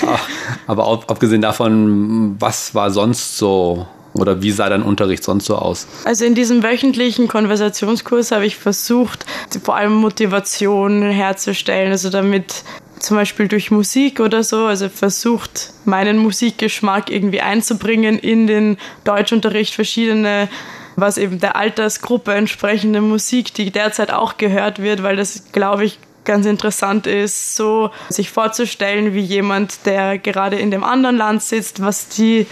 Ja. 0.02 0.18
Aber 0.66 0.88
abgesehen 1.06 1.42
davon, 1.42 2.36
was 2.38 2.74
war 2.74 2.90
sonst 2.90 3.38
so 3.38 3.86
oder 4.14 4.42
wie 4.42 4.50
sah 4.50 4.68
dein 4.68 4.82
Unterricht 4.82 5.24
sonst 5.24 5.46
so 5.46 5.56
aus? 5.56 5.86
Also 6.04 6.24
in 6.24 6.34
diesem 6.34 6.62
wöchentlichen 6.62 7.28
Konversationskurs 7.28 8.30
habe 8.32 8.46
ich 8.46 8.56
versucht, 8.56 9.24
vor 9.62 9.76
allem 9.76 9.94
Motivation 9.94 11.02
herzustellen, 11.02 11.92
also 11.92 12.10
damit 12.10 12.64
zum 12.98 13.16
Beispiel 13.16 13.48
durch 13.48 13.70
Musik 13.70 14.20
oder 14.20 14.44
so, 14.44 14.66
also 14.66 14.88
versucht, 14.88 15.70
meinen 15.84 16.18
Musikgeschmack 16.18 17.10
irgendwie 17.10 17.40
einzubringen 17.40 18.18
in 18.18 18.46
den 18.46 18.76
Deutschunterricht, 19.04 19.74
verschiedene 19.74 20.48
was 20.96 21.16
eben 21.18 21.40
der 21.40 21.56
Altersgruppe 21.56 22.34
entsprechende 22.34 23.00
Musik, 23.00 23.54
die 23.54 23.70
derzeit 23.70 24.12
auch 24.12 24.36
gehört 24.36 24.80
wird, 24.80 25.02
weil 25.02 25.16
das, 25.16 25.52
glaube 25.52 25.84
ich, 25.84 25.98
ganz 26.24 26.46
interessant 26.46 27.06
ist, 27.06 27.56
so 27.56 27.90
sich 28.08 28.30
vorzustellen, 28.30 29.14
wie 29.14 29.20
jemand, 29.20 29.86
der 29.86 30.18
gerade 30.18 30.56
in 30.56 30.70
dem 30.70 30.84
anderen 30.84 31.16
Land 31.16 31.42
sitzt, 31.42 31.82
was 31.82 32.08
die 32.08 32.46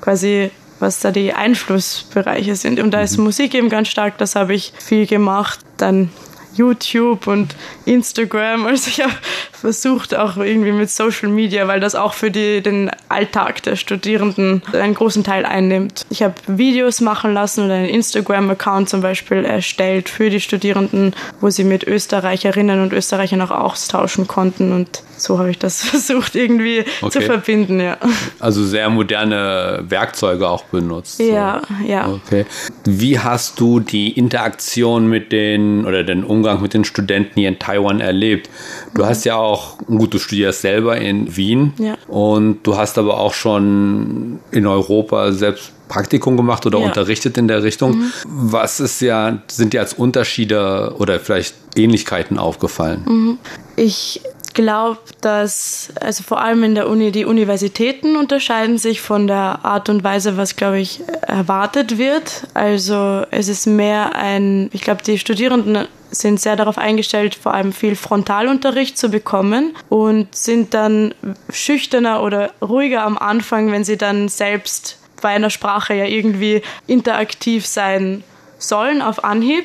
quasi 0.00 0.50
was 0.82 1.00
da 1.00 1.12
die 1.12 1.32
Einflussbereiche 1.32 2.56
sind. 2.56 2.80
Und 2.80 2.90
da 2.90 3.00
ist 3.00 3.16
mhm. 3.16 3.24
Musik 3.24 3.54
eben 3.54 3.68
ganz 3.68 3.88
stark, 3.88 4.18
das 4.18 4.34
habe 4.34 4.52
ich 4.52 4.72
viel 4.78 5.06
gemacht. 5.06 5.60
Dann 5.78 6.10
YouTube 6.54 7.26
und 7.26 7.54
Instagram. 7.84 8.66
Also 8.66 8.88
ich 8.88 9.00
habe 9.00 9.12
versucht 9.52 10.14
auch 10.14 10.36
irgendwie 10.36 10.72
mit 10.72 10.90
Social 10.90 11.28
Media, 11.28 11.68
weil 11.68 11.78
das 11.78 11.94
auch 11.94 12.14
für 12.14 12.30
die, 12.30 12.62
den 12.62 12.90
Alltag 13.08 13.62
der 13.62 13.76
Studierenden 13.76 14.62
einen 14.72 14.94
großen 14.94 15.22
Teil 15.22 15.46
einnimmt. 15.46 16.04
Ich 16.10 16.22
habe 16.22 16.34
Videos 16.48 17.00
machen 17.00 17.32
lassen 17.32 17.64
oder 17.64 17.74
einen 17.74 17.88
Instagram-Account 17.88 18.88
zum 18.88 19.02
Beispiel 19.02 19.44
erstellt 19.44 20.08
für 20.08 20.30
die 20.30 20.40
Studierenden, 20.40 21.14
wo 21.40 21.48
sie 21.50 21.64
mit 21.64 21.84
Österreicherinnen 21.84 22.82
und 22.82 22.92
Österreichern 22.92 23.40
auch 23.40 23.52
austauschen 23.52 24.26
konnten 24.26 24.72
und 24.72 25.02
so 25.16 25.38
habe 25.38 25.50
ich 25.50 25.58
das 25.58 25.82
versucht 25.84 26.34
irgendwie 26.34 26.84
okay. 27.00 27.10
zu 27.10 27.20
verbinden, 27.20 27.80
ja. 27.80 27.98
Also 28.40 28.64
sehr 28.64 28.90
moderne 28.90 29.84
Werkzeuge 29.88 30.48
auch 30.48 30.64
benutzt. 30.64 31.20
Ja, 31.20 31.62
so. 31.68 31.86
ja. 31.86 32.08
Okay. 32.08 32.46
Wie 32.84 33.20
hast 33.20 33.60
du 33.60 33.78
die 33.78 34.10
Interaktion 34.10 35.06
mit 35.06 35.30
den 35.30 35.86
oder 35.86 36.02
den 36.02 36.24
Umgang 36.24 36.41
mit 36.60 36.74
den 36.74 36.84
Studenten 36.84 37.40
hier 37.40 37.48
in 37.48 37.58
Taiwan 37.58 38.00
erlebt? 38.00 38.50
Du 38.94 39.02
mhm. 39.02 39.06
hast 39.06 39.24
ja 39.24 39.36
auch, 39.36 39.78
gut, 39.78 40.14
du 40.14 40.18
studierst 40.18 40.62
selber 40.62 40.96
in 40.96 41.36
Wien 41.36 41.72
ja. 41.78 41.96
und 42.08 42.62
du 42.64 42.76
hast 42.76 42.98
aber 42.98 43.18
auch 43.18 43.34
schon 43.34 44.40
in 44.50 44.66
Europa 44.66 45.32
selbst 45.32 45.72
Praktikum 45.88 46.38
gemacht 46.38 46.64
oder 46.64 46.78
ja. 46.78 46.86
unterrichtet 46.86 47.36
in 47.36 47.48
der 47.48 47.62
Richtung. 47.62 47.98
Mhm. 47.98 48.12
Was 48.24 48.80
ist 48.80 49.00
ja, 49.02 49.42
sind 49.48 49.74
dir 49.74 49.80
als 49.80 49.92
Unterschiede 49.92 50.94
oder 50.98 51.20
vielleicht 51.20 51.54
Ähnlichkeiten 51.76 52.38
aufgefallen? 52.38 53.02
Mhm. 53.06 53.38
Ich 53.76 54.22
glaube, 54.54 54.98
dass 55.20 55.90
also 56.00 56.22
vor 56.22 56.40
allem 56.40 56.62
in 56.62 56.74
der 56.74 56.88
Uni 56.88 57.12
die 57.12 57.24
Universitäten 57.24 58.16
unterscheiden 58.16 58.78
sich 58.78 59.00
von 59.00 59.26
der 59.26 59.64
Art 59.64 59.88
und 59.88 60.04
Weise, 60.04 60.36
was 60.36 60.56
glaube 60.56 60.80
ich 60.80 61.00
erwartet 61.26 61.98
wird. 61.98 62.46
Also 62.54 63.24
es 63.30 63.48
ist 63.48 63.66
mehr 63.66 64.14
ein, 64.14 64.70
ich 64.72 64.82
glaube, 64.82 65.02
die 65.02 65.18
Studierenden 65.18 65.86
sind 66.12 66.40
sehr 66.40 66.56
darauf 66.56 66.78
eingestellt, 66.78 67.34
vor 67.34 67.54
allem 67.54 67.72
viel 67.72 67.96
Frontalunterricht 67.96 68.96
zu 68.96 69.08
bekommen 69.08 69.74
und 69.88 70.34
sind 70.34 70.74
dann 70.74 71.14
schüchterner 71.50 72.22
oder 72.22 72.52
ruhiger 72.62 73.02
am 73.04 73.18
Anfang, 73.18 73.72
wenn 73.72 73.84
sie 73.84 73.96
dann 73.96 74.28
selbst 74.28 74.98
bei 75.20 75.30
einer 75.30 75.50
Sprache 75.50 75.94
ja 75.94 76.04
irgendwie 76.04 76.62
interaktiv 76.86 77.66
sein 77.66 78.22
sollen 78.62 79.02
auf 79.02 79.24
Anhieb. 79.24 79.64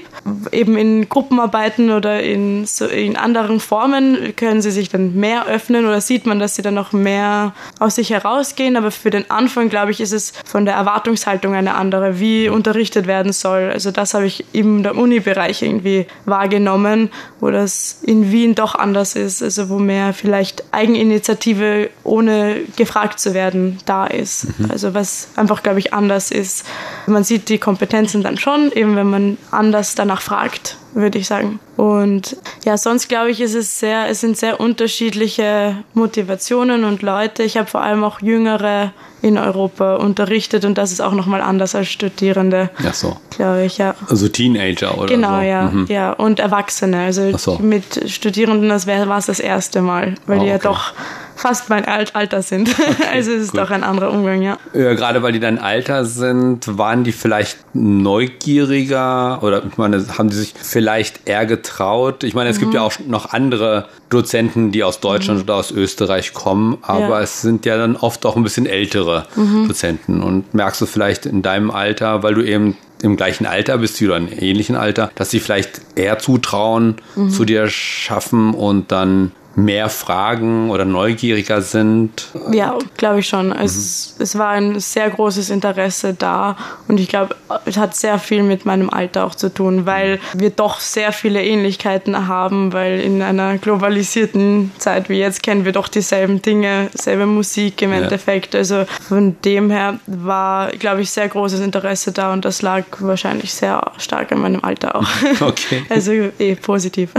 Eben 0.51 0.77
in 0.77 1.09
Gruppenarbeiten 1.09 1.91
oder 1.91 2.21
in, 2.21 2.65
so 2.65 2.85
in 2.85 3.15
anderen 3.15 3.59
Formen 3.59 4.35
können 4.35 4.61
sie 4.61 4.71
sich 4.71 4.89
dann 4.89 5.15
mehr 5.15 5.45
öffnen 5.47 5.85
oder 5.85 6.01
sieht 6.01 6.25
man, 6.25 6.39
dass 6.39 6.55
sie 6.55 6.61
dann 6.61 6.73
noch 6.73 6.93
mehr 6.93 7.53
aus 7.79 7.95
sich 7.95 8.09
herausgehen. 8.09 8.75
Aber 8.75 8.91
für 8.91 9.09
den 9.09 9.29
Anfang, 9.29 9.69
glaube 9.69 9.91
ich, 9.91 10.01
ist 10.01 10.13
es 10.13 10.33
von 10.45 10.65
der 10.65 10.75
Erwartungshaltung 10.75 11.53
eine 11.53 11.75
andere, 11.75 12.19
wie 12.19 12.49
unterrichtet 12.49 13.07
werden 13.07 13.33
soll. 13.33 13.69
Also 13.71 13.91
das 13.91 14.13
habe 14.13 14.25
ich 14.25 14.45
im 14.53 14.85
Uni-Bereich 14.85 15.61
irgendwie 15.61 16.07
wahrgenommen, 16.25 17.09
wo 17.39 17.51
das 17.51 17.99
in 18.03 18.31
Wien 18.31 18.55
doch 18.55 18.75
anders 18.75 19.15
ist. 19.15 19.43
Also 19.43 19.69
wo 19.69 19.79
mehr 19.79 20.13
vielleicht 20.13 20.63
Eigeninitiative 20.73 21.89
ohne 22.03 22.61
gefragt 22.75 23.19
zu 23.19 23.33
werden 23.33 23.79
da 23.85 24.07
ist. 24.07 24.59
Mhm. 24.59 24.71
Also 24.71 24.93
was 24.93 25.29
einfach, 25.35 25.63
glaube 25.63 25.79
ich, 25.79 25.93
anders 25.93 26.31
ist. 26.31 26.65
Man 27.05 27.23
sieht 27.23 27.49
die 27.49 27.57
Kompetenzen 27.57 28.23
dann 28.23 28.37
schon, 28.37 28.71
eben 28.71 28.86
eben 28.87 28.95
wenn 28.95 29.09
man 29.09 29.37
anders 29.51 29.95
danach 29.95 30.21
fragt, 30.21 30.77
würde 31.01 31.19
ich 31.19 31.27
sagen. 31.27 31.59
Und 31.77 32.35
ja, 32.65 32.77
sonst 32.77 33.07
glaube 33.07 33.29
ich, 33.29 33.39
ist 33.39 33.53
es 33.55 33.79
sehr, 33.79 34.09
es 34.09 34.21
sind 34.21 34.35
sehr 34.37 34.59
unterschiedliche 34.59 35.77
Motivationen 35.93 36.83
und 36.83 37.01
Leute. 37.01 37.43
Ich 37.43 37.55
habe 37.57 37.67
vor 37.69 37.81
allem 37.81 38.03
auch 38.03 38.19
Jüngere 38.21 38.91
in 39.21 39.37
Europa 39.37 39.95
unterrichtet 39.95 40.63
und 40.65 40.77
das 40.77 40.91
ist 40.91 41.01
auch 41.01 41.13
nochmal 41.13 41.41
anders 41.41 41.73
als 41.75 41.87
Studierende. 41.87 42.69
Ja, 42.83 42.93
so. 42.93 43.17
Glaube 43.35 43.65
ich, 43.65 43.77
ja. 43.79 43.95
Also 44.09 44.27
Teenager 44.27 44.97
oder 44.97 45.07
Genau, 45.07 45.37
so. 45.37 45.41
ja, 45.41 45.61
Mhm. 45.63 45.85
ja. 45.89 46.11
Und 46.13 46.39
Erwachsene. 46.39 46.99
Also 47.05 47.35
so. 47.37 47.57
mit 47.59 48.09
Studierenden, 48.09 48.69
das 48.69 48.85
war 48.87 49.17
es 49.17 49.25
das 49.27 49.39
erste 49.39 49.81
Mal, 49.81 50.15
weil 50.27 50.39
Oh, 50.39 50.41
die 50.43 50.47
ja 50.49 50.55
okay. 50.55 50.67
doch 50.67 50.93
fast 51.35 51.69
mein 51.69 51.85
Alt 51.85 52.15
Alter 52.15 52.41
sind. 52.41 52.69
also 53.11 53.31
es 53.31 53.43
ist 53.43 53.51
gut. 53.51 53.61
doch 53.61 53.71
ein 53.71 53.83
anderer 53.83 54.11
Umgang, 54.11 54.41
ja. 54.41 54.57
Ja, 54.73 54.93
gerade 54.93 55.21
weil 55.23 55.31
die 55.33 55.39
dein 55.39 55.59
Alter 55.59 56.05
sind, 56.05 56.77
waren 56.77 57.03
die 57.03 57.11
vielleicht 57.11 57.57
neugieriger 57.73 59.39
oder 59.43 59.63
ich 59.65 59.77
meine, 59.77 60.03
haben 60.17 60.29
die 60.29 60.35
sich 60.35 60.53
vielleicht 60.59 60.86
eher 61.25 61.45
getraut? 61.45 62.23
Ich 62.23 62.33
meine, 62.33 62.49
es 62.49 62.57
Mhm. 62.57 62.61
gibt 62.61 62.73
ja 62.75 62.81
auch 62.81 62.93
noch 63.07 63.33
andere 63.33 63.85
Dozenten, 64.09 64.71
die 64.71 64.83
aus 64.83 64.99
Deutschland 64.99 65.41
oder 65.41 65.55
aus 65.55 65.71
Österreich 65.71 66.33
kommen, 66.33 66.77
aber 66.81 66.99
Ja. 67.09 67.17
Mhm. 67.17 67.23
es 67.23 67.41
sind 67.41 67.65
ja 67.65 67.77
dann 67.77 67.95
oft 67.95 68.25
auch 68.25 68.35
ein 68.35 68.43
bisschen 68.43 68.65
ältere 68.65 69.25
Dozenten. 69.67 70.23
Und 70.23 70.53
merkst 70.53 70.81
du 70.81 70.85
vielleicht 70.85 71.25
in 71.25 71.41
deinem 71.41 71.71
Alter, 71.71 72.23
weil 72.23 72.33
du 72.35 72.41
eben 72.41 72.77
im 73.03 73.15
gleichen 73.15 73.45
Alter 73.45 73.77
bist 73.77 74.01
wie 74.01 74.05
du 74.07 74.13
im 74.15 74.27
ähnlichen 74.31 74.75
Alter, 74.75 75.11
dass 75.15 75.29
sie 75.29 75.39
vielleicht 75.39 75.81
eher 75.95 76.17
zutrauen, 76.19 76.95
Mhm. 77.15 77.29
zu 77.29 77.45
dir 77.45 77.67
schaffen 77.69 78.53
und 78.55 78.91
dann 78.91 79.31
mehr 79.57 79.89
fragen 79.89 80.69
oder 80.69 80.85
neugieriger 80.85 81.63
sind? 81.63 82.27
Ja, 82.51 82.77
glaube 82.95 83.21
ich 83.21 83.27
schon. 83.27 83.51
Es, 83.51 84.15
es 84.19 84.37
war 84.37 84.49
ein 84.49 84.79
sehr 84.79 85.09
großes 85.09 85.49
Interesse 85.49 86.13
da 86.13 86.55
und 86.87 86.99
ich 86.99 87.07
glaube, 87.09 87.35
es 87.65 87.75
hat 87.75 87.95
sehr 87.95 88.19
viel 88.19 88.43
mit 88.43 88.67
meinem 88.67 88.91
Alter 88.91 89.25
auch 89.25 89.33
zu 89.33 89.51
tun, 89.51 89.87
weil 89.87 90.19
wir 90.35 90.51
doch 90.51 90.79
sehr 90.79 91.11
viele 91.11 91.43
Ähnlichkeiten 91.43 92.27
haben, 92.27 92.71
weil 92.71 92.99
in 92.99 93.23
einer 93.23 93.57
globalisierten 93.57 94.71
Zeit 94.77 95.09
wie 95.09 95.17
jetzt 95.17 95.41
kennen 95.41 95.65
wir 95.65 95.71
doch 95.71 95.87
dieselben 95.87 96.39
Dinge, 96.43 96.89
selbe 96.93 97.25
Musik 97.25 97.81
im 97.81 97.91
Ja. 97.93 98.01
Endeffekt. 98.01 98.53
Also 98.55 98.85
von 99.07 99.37
dem 99.43 99.71
her 99.71 99.99
war, 100.05 100.69
glaube 100.69 101.01
ich, 101.01 101.09
sehr 101.09 101.27
großes 101.29 101.61
Interesse 101.61 102.11
da 102.11 102.31
und 102.31 102.45
das 102.45 102.61
lag 102.61 102.83
wahrscheinlich 102.99 103.51
sehr 103.55 103.91
stark 103.97 104.31
an 104.31 104.41
meinem 104.41 104.63
Alter 104.63 104.97
auch. 104.97 105.07
Okay. 105.41 105.83
Also 105.89 106.11
eh 106.11 106.55
positiv. 106.55 107.09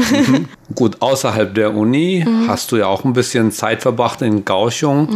Gut, 0.75 1.01
außerhalb 1.01 1.53
der 1.55 1.75
Uni 1.75 2.25
hast 2.47 2.73
du 2.73 2.77
ja 2.77 2.87
auch 2.87 3.05
ein 3.05 3.13
bisschen 3.13 3.53
Zeit 3.53 3.83
verbracht 3.83 4.23
in 4.23 4.45
Kaohsiung 4.45 5.09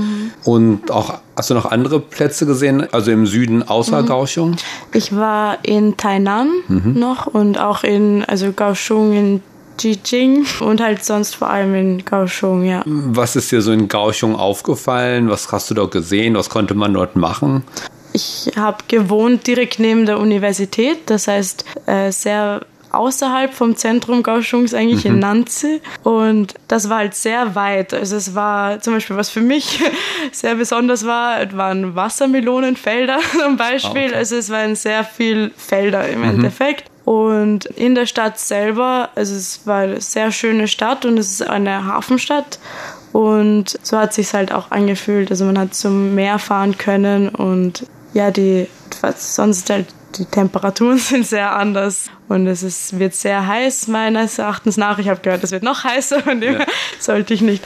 und 0.45 0.91
auch 0.91 1.15
hast 1.37 1.51
du 1.51 1.55
noch 1.55 1.71
andere 1.71 2.01
Plätze 2.01 2.47
gesehen, 2.47 2.87
also 2.93 3.11
im 3.11 3.27
Süden 3.27 3.67
außer 3.67 4.03
Kaohsiung? 4.03 4.57
Ich 4.93 5.15
war 5.15 5.59
in 5.63 5.97
Tainan 5.97 6.51
noch 6.69 7.27
und 7.27 7.59
auch 7.59 7.85
in 7.85 8.25
also 8.25 8.53
Kaohsiung 8.53 9.13
in 9.13 9.43
Jijing 9.79 10.47
und 10.61 10.81
halt 10.81 11.05
sonst 11.05 11.35
vor 11.35 11.51
allem 11.51 11.75
in 11.75 12.05
Kaohsiung, 12.05 12.65
ja. 12.65 12.83
Was 12.87 13.37
ist 13.37 13.51
dir 13.51 13.63
so 13.63 13.73
in 13.73 13.89
Kaohsiung 13.89 14.37
aufgefallen? 14.37 15.29
Was 15.29 15.51
hast 15.51 15.71
du 15.71 15.75
dort 15.75 15.93
gesehen? 15.93 16.37
Was 16.37 16.51
konnte 16.51 16.75
man 16.75 16.93
dort 16.95 17.17
machen? 17.17 17.65
Ich 18.13 18.53
habe 18.57 18.79
gewohnt 18.89 19.47
direkt 19.47 19.79
neben 19.79 20.05
der 20.05 20.21
Universität, 20.21 20.99
das 21.07 21.29
heißt 21.29 21.65
äh, 21.87 22.13
sehr 22.13 22.61
außerhalb 22.93 23.53
vom 23.53 23.77
Zentrum 23.77 24.23
Kaohsiungs, 24.23 24.75
eigentlich 24.75 25.07
in 25.07 25.19
Nanzi. 25.19 25.81
Und 26.03 26.55
das 26.69 26.89
war 26.89 26.99
halt 26.99 27.15
sehr 27.15 27.55
weit. 27.55 27.95
Also 27.95 28.17
es 28.17 28.35
war 28.35 28.81
zum 28.81 28.95
Beispiel, 28.95 29.17
was 29.17 29.31
für 29.31 29.41
mich 29.41 29.81
sehr 30.33 30.55
besonders 30.55 31.07
war, 31.07 31.41
waren 31.57 31.95
Wassermelonenfelder 31.95 33.19
zum 33.45 33.57
Beispiel. 33.57 34.09
okay. 34.09 34.15
Also 34.15 34.37
es 34.37 34.51
waren 34.51 34.77
sehr 34.77 35.05
viel 35.05 35.53
Felder 35.57 36.09
im 36.09 36.23
Endeffekt. 36.23 36.91
Und 37.05 37.65
in 37.65 37.95
der 37.97 38.07
Stadt 38.07 38.39
selber, 38.39 39.11
also 39.17 39.35
es 39.35 39.67
war 39.67 39.81
eine 39.81 40.01
sehr 40.01 40.31
schöne 40.31 40.69
Stadt 40.69 41.05
und 41.05 41.19
es 41.19 41.33
ist 41.33 41.43
eine 41.43 41.85
Hafenstadt. 41.87 42.61
Und 43.13 43.79
so 43.83 43.99
hat 43.99 44.15
sich 44.15 44.33
halt 44.33 44.53
auch 44.53 44.71
angefühlt. 44.71 45.31
Also 45.31 45.45
man 45.45 45.59
hat 45.59 45.75
zum 45.75 46.15
Meer 46.15 46.39
fahren 46.39 46.79
können 46.79 47.29
und 47.29 47.87
ja, 48.15 48.31
die 48.31 48.69
was 49.01 49.35
sonst 49.35 49.71
halt 49.71 49.87
die 50.17 50.25
Temperaturen 50.25 50.99
sind 50.99 51.27
sehr 51.27 51.57
anders 51.57 52.11
und 52.29 52.47
es 52.47 52.63
ist, 52.63 52.99
wird 52.99 53.15
sehr 53.15 53.47
heiß 53.47 53.89
meines 53.89 54.39
Erachtens 54.39 54.77
nach. 54.77 54.99
Ich 54.99 55.09
habe 55.09 55.21
gehört, 55.21 55.45
es 55.45 55.51
wird 55.51 55.63
noch 55.63 55.85
heißer, 55.85 56.21
von 56.21 56.41
dem 56.41 56.57
her 56.57 56.67
sollte 56.99 57.35
ich 57.35 57.41
nicht 57.41 57.65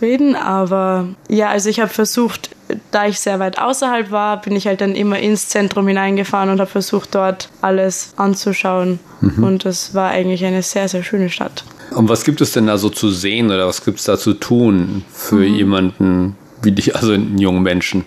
reden. 0.00 0.34
Aber 0.36 1.08
ja, 1.28 1.48
also 1.48 1.68
ich 1.68 1.80
habe 1.80 1.90
versucht, 1.90 2.50
da 2.90 3.06
ich 3.06 3.20
sehr 3.20 3.38
weit 3.38 3.58
außerhalb 3.58 4.10
war, 4.10 4.40
bin 4.40 4.56
ich 4.56 4.66
halt 4.66 4.80
dann 4.80 4.94
immer 4.94 5.18
ins 5.18 5.48
Zentrum 5.48 5.86
hineingefahren 5.88 6.50
und 6.50 6.60
habe 6.60 6.70
versucht, 6.70 7.14
dort 7.14 7.48
alles 7.60 8.12
anzuschauen. 8.16 8.98
Und 9.20 9.64
das 9.64 9.94
war 9.94 10.10
eigentlich 10.10 10.44
eine 10.44 10.62
sehr, 10.62 10.88
sehr 10.88 11.02
schöne 11.02 11.28
Stadt. 11.30 11.64
Und 11.90 12.08
was 12.08 12.24
gibt 12.24 12.40
es 12.40 12.52
denn 12.52 12.66
da 12.66 12.78
so 12.78 12.90
zu 12.90 13.10
sehen 13.10 13.46
oder 13.46 13.66
was 13.66 13.84
gibt 13.84 13.98
es 13.98 14.04
da 14.04 14.18
zu 14.18 14.34
tun 14.34 15.04
für 15.12 15.44
jemanden 15.44 16.36
wie 16.62 16.72
dich, 16.72 16.94
also 16.94 17.12
einen 17.12 17.38
jungen 17.38 17.62
Menschen? 17.62 18.04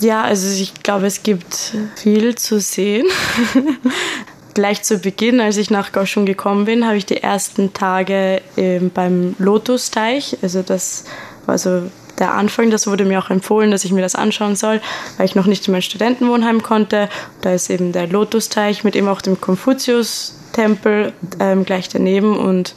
Ja, 0.00 0.22
also 0.22 0.48
ich 0.60 0.74
glaube, 0.82 1.06
es 1.06 1.22
gibt 1.22 1.74
viel 1.96 2.34
zu 2.34 2.60
sehen. 2.60 3.06
Gleich 4.54 4.82
zu 4.82 4.98
Beginn, 4.98 5.40
als 5.40 5.56
ich 5.56 5.70
nach 5.70 5.92
Kaohsiung 5.92 6.26
gekommen 6.26 6.64
bin, 6.64 6.86
habe 6.86 6.96
ich 6.96 7.06
die 7.06 7.22
ersten 7.22 7.72
Tage 7.72 8.40
ähm, 8.56 8.90
beim 8.92 9.34
Lotusteich, 9.38 10.38
also 10.42 10.62
das 10.62 11.04
war 11.46 11.58
so 11.58 11.90
der 12.18 12.34
Anfang, 12.34 12.70
das 12.70 12.86
wurde 12.86 13.04
mir 13.04 13.18
auch 13.18 13.30
empfohlen, 13.30 13.70
dass 13.72 13.84
ich 13.84 13.92
mir 13.92 14.00
das 14.00 14.14
anschauen 14.14 14.54
soll, 14.54 14.80
weil 15.16 15.26
ich 15.26 15.34
noch 15.34 15.46
nicht 15.46 15.66
in 15.66 15.72
mein 15.72 15.82
Studentenwohnheim 15.82 16.62
konnte. 16.62 17.08
Da 17.40 17.52
ist 17.52 17.70
eben 17.70 17.90
der 17.90 18.06
Lotusteich 18.06 18.84
mit 18.84 18.94
eben 18.94 19.08
auch 19.08 19.20
dem 19.20 19.40
Konfuzius-Tempel 19.40 21.12
ähm, 21.40 21.64
gleich 21.64 21.88
daneben 21.88 22.36
und 22.36 22.74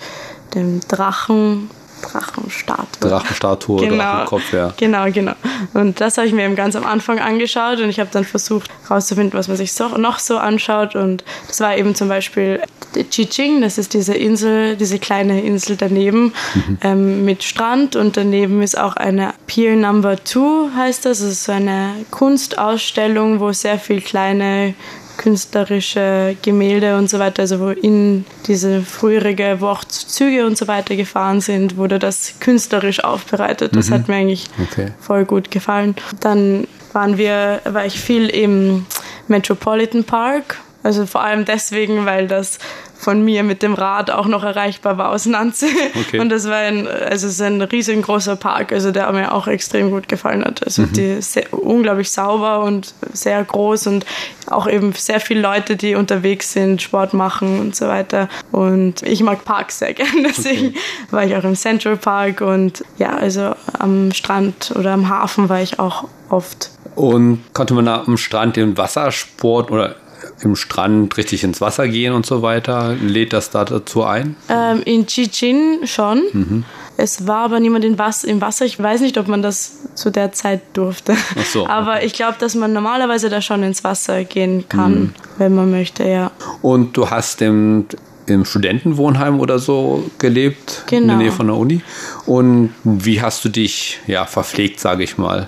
dem 0.55 0.79
Drachen, 0.87 1.69
Drachenstatue. 2.01 3.09
Drachenstatue, 3.09 3.81
Genau. 3.81 3.95
Drachenkopf, 3.97 4.53
ja. 4.53 4.73
Genau, 4.77 5.11
genau. 5.11 5.33
Und 5.73 5.99
das 5.99 6.17
habe 6.17 6.27
ich 6.27 6.33
mir 6.33 6.45
eben 6.45 6.55
ganz 6.55 6.75
am 6.75 6.85
Anfang 6.85 7.19
angeschaut 7.19 7.79
und 7.79 7.89
ich 7.89 7.99
habe 7.99 8.09
dann 8.11 8.23
versucht 8.23 8.69
herauszufinden, 8.87 9.37
was 9.37 9.47
man 9.47 9.57
sich 9.57 9.73
so, 9.73 9.89
noch 9.97 10.19
so 10.19 10.37
anschaut. 10.37 10.95
Und 10.95 11.23
das 11.47 11.59
war 11.59 11.75
eben 11.77 11.95
zum 11.95 12.07
Beispiel 12.07 12.61
Chiching, 13.09 13.61
das 13.61 13.77
ist 13.77 13.93
diese 13.93 14.13
Insel, 14.13 14.75
diese 14.75 14.99
kleine 14.99 15.41
Insel 15.41 15.75
daneben 15.75 16.33
ähm, 16.81 17.25
mit 17.25 17.43
Strand 17.43 17.95
und 17.95 18.17
daneben 18.17 18.61
ist 18.61 18.77
auch 18.77 18.95
eine 18.95 19.33
Pier 19.45 19.75
Number 19.75 20.15
Two, 20.23 20.69
heißt 20.75 21.05
das. 21.05 21.19
Das 21.19 21.27
ist 21.27 21.43
so 21.45 21.51
eine 21.51 21.93
Kunstausstellung, 22.11 23.39
wo 23.39 23.51
sehr 23.51 23.79
viel 23.79 24.01
kleine 24.01 24.75
künstlerische 25.17 26.35
Gemälde 26.41 26.97
und 26.97 27.09
so 27.09 27.19
weiter, 27.19 27.41
also 27.43 27.59
wo 27.59 27.69
in 27.69 28.25
diese 28.47 28.81
frühere, 28.81 29.59
wo 29.61 29.67
auch 29.67 29.83
Züge 29.83 30.45
und 30.45 30.57
so 30.57 30.67
weiter 30.67 30.95
gefahren 30.95 31.41
sind, 31.41 31.77
wurde 31.77 31.99
das 31.99 32.35
künstlerisch 32.39 33.03
aufbereitet. 33.03 33.75
Das 33.75 33.91
hat 33.91 34.07
mir 34.07 34.15
eigentlich 34.15 34.45
Okay. 34.71 34.91
voll 34.99 35.25
gut 35.25 35.51
gefallen. 35.51 35.95
Dann 36.19 36.67
waren 36.93 37.17
wir, 37.17 37.61
war 37.65 37.85
ich 37.85 37.99
viel 37.99 38.27
im 38.29 38.85
Metropolitan 39.27 40.03
Park. 40.03 40.57
Also 40.83 41.05
vor 41.05 41.21
allem 41.21 41.43
deswegen, 41.43 42.05
weil 42.05 42.27
das 42.27 42.59
von 42.99 43.23
mir 43.23 43.43
mit 43.43 43.63
dem 43.63 43.73
Rad 43.73 44.11
auch 44.11 44.27
noch 44.27 44.43
erreichbar 44.43 44.97
war 44.97 45.09
aus 45.09 45.25
Nanze. 45.25 45.67
Okay. 45.95 46.19
Und 46.19 46.29
das 46.29 46.47
war 46.47 46.57
ein, 46.57 46.87
also 46.87 47.27
es 47.27 47.33
ist 47.33 47.41
ein 47.41 47.61
riesengroßer 47.61 48.35
Park, 48.35 48.71
also 48.71 48.91
der 48.91 49.11
mir 49.11 49.31
auch 49.31 49.47
extrem 49.47 49.91
gut 49.91 50.07
gefallen 50.07 50.43
hat. 50.43 50.63
Also 50.63 50.85
die 50.85 51.21
sehr, 51.21 51.51
unglaublich 51.53 52.11
sauber 52.11 52.63
und 52.63 52.93
sehr 53.13 53.43
groß 53.43 53.87
und 53.87 54.05
auch 54.47 54.67
eben 54.67 54.93
sehr 54.93 55.19
viele 55.19 55.41
Leute, 55.41 55.75
die 55.75 55.95
unterwegs 55.95 56.53
sind, 56.53 56.81
Sport 56.81 57.13
machen 57.13 57.59
und 57.59 57.75
so 57.75 57.87
weiter. 57.87 58.29
Und 58.51 59.03
ich 59.03 59.21
mag 59.21 59.45
Parks 59.45 59.79
sehr 59.79 59.93
gerne, 59.93 60.23
deswegen 60.27 60.75
war 61.11 61.23
ich 61.23 61.35
auch 61.35 61.43
im 61.43 61.55
Central 61.55 61.97
Park 61.97 62.41
und 62.41 62.83
ja, 62.97 63.15
also 63.15 63.53
am 63.77 64.11
Strand 64.11 64.73
oder 64.75 64.93
am 64.93 65.09
Hafen 65.09 65.49
war 65.49 65.61
ich 65.61 65.79
auch 65.79 66.05
oft. 66.29 66.71
Und 66.95 67.43
konnte 67.53 67.73
man 67.73 67.87
am 67.87 68.17
Strand 68.17 68.55
den 68.55 68.77
Wassersport 68.77 69.71
oder 69.71 69.95
im 70.41 70.55
Strand 70.55 71.17
richtig 71.17 71.43
ins 71.43 71.61
Wasser 71.61 71.87
gehen 71.87 72.13
und 72.13 72.25
so 72.25 72.41
weiter? 72.41 72.95
Lädt 73.01 73.33
das 73.33 73.49
da 73.49 73.65
dazu 73.65 74.03
ein? 74.03 74.35
Ähm, 74.49 74.81
in 74.85 75.07
Chichen 75.07 75.79
schon. 75.85 76.63
Es 76.97 77.27
war 77.27 77.45
aber 77.45 77.59
niemand 77.59 77.85
in 77.85 77.97
Was 77.99 78.23
im 78.23 78.41
Wasser. 78.41 78.65
Ich 78.65 78.81
weiß 78.81 79.01
nicht, 79.01 79.17
ob 79.17 79.27
man 79.27 79.41
das 79.41 79.93
zu 79.95 80.09
der 80.11 80.31
Zeit 80.31 80.61
durfte. 80.73 81.15
Ach 81.39 81.45
so, 81.45 81.67
Aber 81.69 82.03
ich 82.03 82.13
glaube, 82.13 82.35
dass 82.39 82.55
man 82.55 82.73
normalerweise 82.73 83.29
da 83.29 83.41
schon 83.41 83.63
ins 83.63 83.83
Wasser 83.83 84.23
gehen 84.23 84.65
kann, 84.69 85.13
wenn 85.37 85.53
man 85.55 85.69
möchte, 85.71 86.03
ja. 86.07 86.31
Und 86.61 86.95
du 86.97 87.09
hast 87.09 87.41
im, 87.41 87.85
im 88.25 88.45
Studentenwohnheim 88.45 89.39
oder 89.39 89.59
so 89.59 90.09
gelebt, 90.19 90.83
in 90.91 91.01
Genau. 91.01 91.07
der 91.13 91.17
Nähe 91.17 91.31
von 91.31 91.47
der 91.47 91.55
Uni. 91.55 91.81
Und 92.25 92.73
wie 92.83 93.21
hast 93.21 93.43
du 93.45 93.49
dich 93.49 93.99
ja 94.07 94.25
verpflegt, 94.25 94.79
sage 94.79 95.03
ich 95.03 95.17
mal? 95.17 95.45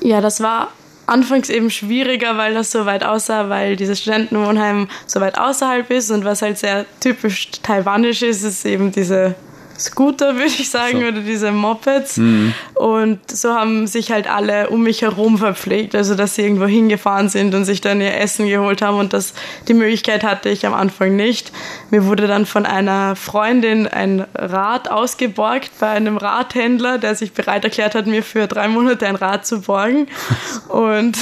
Ja, 0.00 0.20
das 0.20 0.40
war 0.40 0.68
anfangs 1.06 1.48
eben 1.48 1.70
schwieriger, 1.70 2.36
weil 2.36 2.54
das 2.54 2.70
so 2.70 2.86
weit 2.86 3.04
aussah, 3.04 3.48
weil 3.48 3.76
dieses 3.76 4.00
Studentenwohnheim 4.00 4.88
so 5.06 5.20
weit 5.20 5.38
außerhalb 5.38 5.90
ist. 5.90 6.10
Und 6.10 6.24
was 6.24 6.42
halt 6.42 6.58
sehr 6.58 6.86
typisch 7.00 7.50
taiwanisch 7.62 8.22
ist, 8.22 8.42
ist 8.42 8.64
eben 8.64 8.92
diese 8.92 9.34
Scooter, 9.82 10.34
würde 10.34 10.46
ich 10.46 10.70
sagen, 10.70 11.00
so. 11.00 11.06
oder 11.06 11.20
diese 11.20 11.52
Mopeds. 11.52 12.18
Mhm. 12.18 12.54
Und 12.74 13.18
so 13.30 13.54
haben 13.54 13.86
sich 13.86 14.10
halt 14.10 14.28
alle 14.28 14.70
um 14.70 14.82
mich 14.82 15.02
herum 15.02 15.38
verpflegt, 15.38 15.94
also 15.94 16.14
dass 16.14 16.34
sie 16.34 16.42
irgendwo 16.42 16.66
hingefahren 16.66 17.28
sind 17.28 17.54
und 17.54 17.64
sich 17.64 17.80
dann 17.80 18.00
ihr 18.00 18.16
Essen 18.18 18.48
geholt 18.48 18.82
haben 18.82 18.98
und 18.98 19.12
das, 19.12 19.34
die 19.68 19.74
Möglichkeit 19.74 20.24
hatte 20.24 20.48
ich 20.48 20.66
am 20.66 20.74
Anfang 20.74 21.16
nicht. 21.16 21.52
Mir 21.90 22.06
wurde 22.06 22.26
dann 22.26 22.46
von 22.46 22.66
einer 22.66 23.16
Freundin 23.16 23.86
ein 23.86 24.24
Rad 24.34 24.90
ausgeborgt 24.90 25.70
bei 25.80 25.88
einem 25.88 26.16
Radhändler, 26.16 26.98
der 26.98 27.14
sich 27.14 27.32
bereit 27.32 27.64
erklärt 27.64 27.94
hat, 27.94 28.06
mir 28.06 28.22
für 28.22 28.46
drei 28.46 28.68
Monate 28.68 29.06
ein 29.06 29.16
Rad 29.16 29.46
zu 29.46 29.62
borgen. 29.62 30.06
Und 30.68 31.16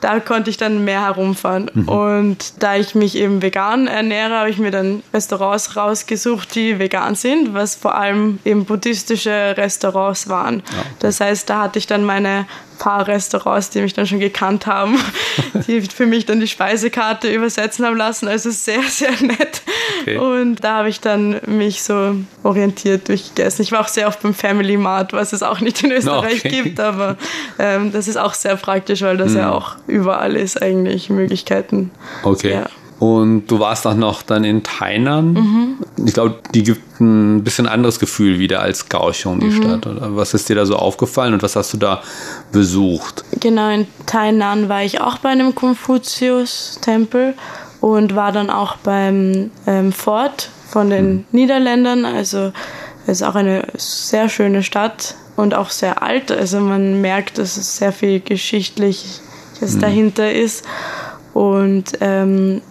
da 0.00 0.20
konnte 0.20 0.50
ich 0.50 0.56
dann 0.56 0.84
mehr 0.84 1.02
herumfahren. 1.02 1.70
Mhm. 1.72 1.88
Und 1.88 2.62
da 2.62 2.76
ich 2.76 2.94
mich 2.94 3.16
eben 3.16 3.42
vegan 3.42 3.86
ernähre, 3.86 4.34
habe 4.34 4.50
ich 4.50 4.58
mir 4.58 4.70
dann 4.70 5.02
Restaurants 5.12 5.76
rausgesucht, 5.76 6.54
die 6.54 6.78
vegan 6.78 7.14
sind, 7.14 7.54
was 7.54 7.74
vor 7.74 7.94
allem 7.94 8.03
eben 8.08 8.64
buddhistische 8.64 9.54
Restaurants 9.56 10.28
waren. 10.28 10.56
Ja. 10.56 10.84
Das 11.00 11.20
heißt, 11.20 11.48
da 11.48 11.62
hatte 11.62 11.78
ich 11.78 11.86
dann 11.86 12.04
meine 12.04 12.46
paar 12.78 13.06
Restaurants, 13.06 13.70
die 13.70 13.80
mich 13.80 13.94
dann 13.94 14.06
schon 14.06 14.20
gekannt 14.20 14.66
haben, 14.66 14.98
die 15.66 15.82
für 15.82 16.06
mich 16.06 16.26
dann 16.26 16.40
die 16.40 16.48
Speisekarte 16.48 17.32
übersetzen 17.32 17.84
haben 17.86 17.96
lassen. 17.96 18.28
Also 18.28 18.50
sehr, 18.50 18.82
sehr 18.82 19.12
nett. 19.22 19.62
Okay. 20.02 20.18
Und 20.18 20.62
da 20.62 20.78
habe 20.78 20.88
ich 20.88 21.00
dann 21.00 21.40
mich 21.46 21.82
so 21.82 22.16
orientiert 22.42 23.08
durchgegessen. 23.08 23.62
Ich 23.62 23.72
war 23.72 23.80
auch 23.80 23.88
sehr 23.88 24.08
oft 24.08 24.22
beim 24.22 24.34
Family 24.34 24.76
Mart, 24.76 25.12
was 25.12 25.32
es 25.32 25.42
auch 25.42 25.60
nicht 25.60 25.82
in 25.82 25.92
Österreich 25.92 26.44
okay. 26.44 26.62
gibt, 26.62 26.80
aber 26.80 27.16
ähm, 27.58 27.92
das 27.92 28.08
ist 28.08 28.16
auch 28.16 28.34
sehr 28.34 28.56
praktisch, 28.56 29.02
weil 29.02 29.16
das 29.16 29.32
mm. 29.32 29.38
ja 29.38 29.52
auch 29.52 29.76
überall 29.86 30.36
ist 30.36 30.60
eigentlich 30.60 31.10
Möglichkeiten. 31.10 31.90
Okay. 32.22 32.52
Ja. 32.52 32.66
Und 33.00 33.48
du 33.48 33.58
warst 33.58 33.86
auch 33.86 33.94
noch 33.94 34.22
dann 34.22 34.44
in 34.44 34.62
Tainan. 34.62 35.32
Mhm. 35.32 35.78
Ich 36.06 36.14
glaube, 36.14 36.36
die 36.54 36.62
gibt 36.62 37.00
ein 37.00 37.42
bisschen 37.42 37.66
anderes 37.66 37.98
Gefühl 37.98 38.38
wieder 38.38 38.60
als 38.60 38.88
Kaohsiung, 38.88 39.40
die 39.40 39.46
mhm. 39.46 39.62
Stadt. 39.62 39.86
Oder 39.86 40.16
was 40.16 40.32
ist 40.32 40.48
dir 40.48 40.56
da 40.56 40.64
so 40.64 40.76
aufgefallen 40.76 41.34
und 41.34 41.42
was 41.42 41.56
hast 41.56 41.72
du 41.72 41.76
da 41.76 42.02
besucht? 42.52 43.24
Genau, 43.40 43.68
in 43.70 43.86
Tainan 44.06 44.68
war 44.68 44.84
ich 44.84 45.00
auch 45.00 45.18
bei 45.18 45.30
einem 45.30 45.54
Konfuzius-Tempel 45.54 47.34
und 47.80 48.14
war 48.14 48.32
dann 48.32 48.48
auch 48.48 48.76
beim 48.76 49.50
ähm, 49.66 49.92
Fort 49.92 50.50
von 50.70 50.88
den 50.88 51.12
mhm. 51.12 51.24
Niederländern. 51.32 52.04
Also 52.04 52.52
es 53.06 53.20
ist 53.20 53.22
auch 53.22 53.34
eine 53.34 53.66
sehr 53.76 54.28
schöne 54.28 54.62
Stadt 54.62 55.16
und 55.36 55.54
auch 55.54 55.70
sehr 55.70 56.02
alt. 56.02 56.30
Also 56.30 56.60
man 56.60 57.00
merkt, 57.00 57.38
dass 57.38 57.56
es 57.56 57.76
sehr 57.76 57.92
viel 57.92 58.20
Geschichtliches 58.20 59.20
mhm. 59.60 59.80
dahinter 59.80 60.32
ist. 60.32 60.64
Und 61.34 61.92
ähm, 62.00 62.62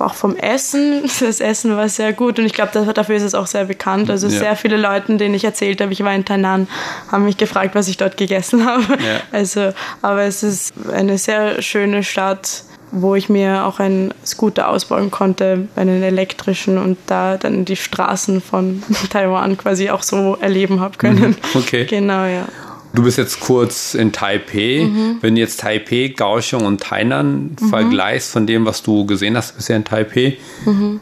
auch 0.00 0.14
vom 0.14 0.36
Essen. 0.36 1.02
Das 1.20 1.40
Essen 1.40 1.76
war 1.76 1.88
sehr 1.88 2.12
gut 2.12 2.38
und 2.38 2.46
ich 2.46 2.54
glaube, 2.54 2.92
dafür 2.94 3.14
ist 3.14 3.22
es 3.22 3.34
auch 3.34 3.46
sehr 3.46 3.66
bekannt. 3.66 4.10
Also 4.10 4.26
ja. 4.26 4.38
sehr 4.38 4.56
viele 4.56 4.76
Leute, 4.76 5.16
denen 5.16 5.34
ich 5.34 5.44
erzählt 5.44 5.80
habe, 5.80 5.92
ich 5.92 6.02
war 6.02 6.14
in 6.14 6.24
Tainan, 6.24 6.66
haben 7.12 7.24
mich 7.24 7.36
gefragt, 7.36 7.74
was 7.74 7.88
ich 7.88 7.98
dort 7.98 8.16
gegessen 8.16 8.66
habe. 8.66 8.84
Ja. 8.94 9.20
Also, 9.32 9.72
aber 10.02 10.22
es 10.22 10.42
ist 10.42 10.72
eine 10.92 11.18
sehr 11.18 11.62
schöne 11.62 12.02
Stadt 12.02 12.64
wo 12.92 13.14
ich 13.14 13.28
mir 13.28 13.66
auch 13.66 13.78
einen 13.78 14.12
Scooter 14.26 14.68
ausbauen 14.68 15.12
konnte, 15.12 15.68
einen 15.76 16.02
elektrischen 16.02 16.76
und 16.76 16.98
da 17.06 17.36
dann 17.36 17.64
die 17.64 17.76
Straßen 17.76 18.40
von 18.40 18.82
Taiwan 19.10 19.56
quasi 19.56 19.90
auch 19.90 20.02
so 20.02 20.36
erleben 20.40 20.80
habe 20.80 20.98
können. 20.98 21.36
Mhm. 21.54 21.60
Okay. 21.60 21.84
Genau, 21.84 22.24
ja. 22.24 22.48
Du 22.92 23.02
bist 23.04 23.18
jetzt 23.18 23.40
kurz 23.40 23.94
in 23.94 24.12
Taipei. 24.12 24.84
Mhm. 24.84 25.18
Wenn 25.20 25.34
du 25.34 25.40
jetzt 25.40 25.60
Taipei, 25.60 26.12
Kaohsiung 26.16 26.64
und 26.64 26.80
Tainan 26.80 27.56
mhm. 27.60 27.68
vergleichst 27.68 28.30
von 28.30 28.46
dem, 28.46 28.66
was 28.66 28.82
du 28.82 29.06
gesehen 29.06 29.36
hast 29.36 29.56
bisher 29.56 29.76
in 29.76 29.84
Taipei, 29.84 30.38
mhm. 30.64 31.00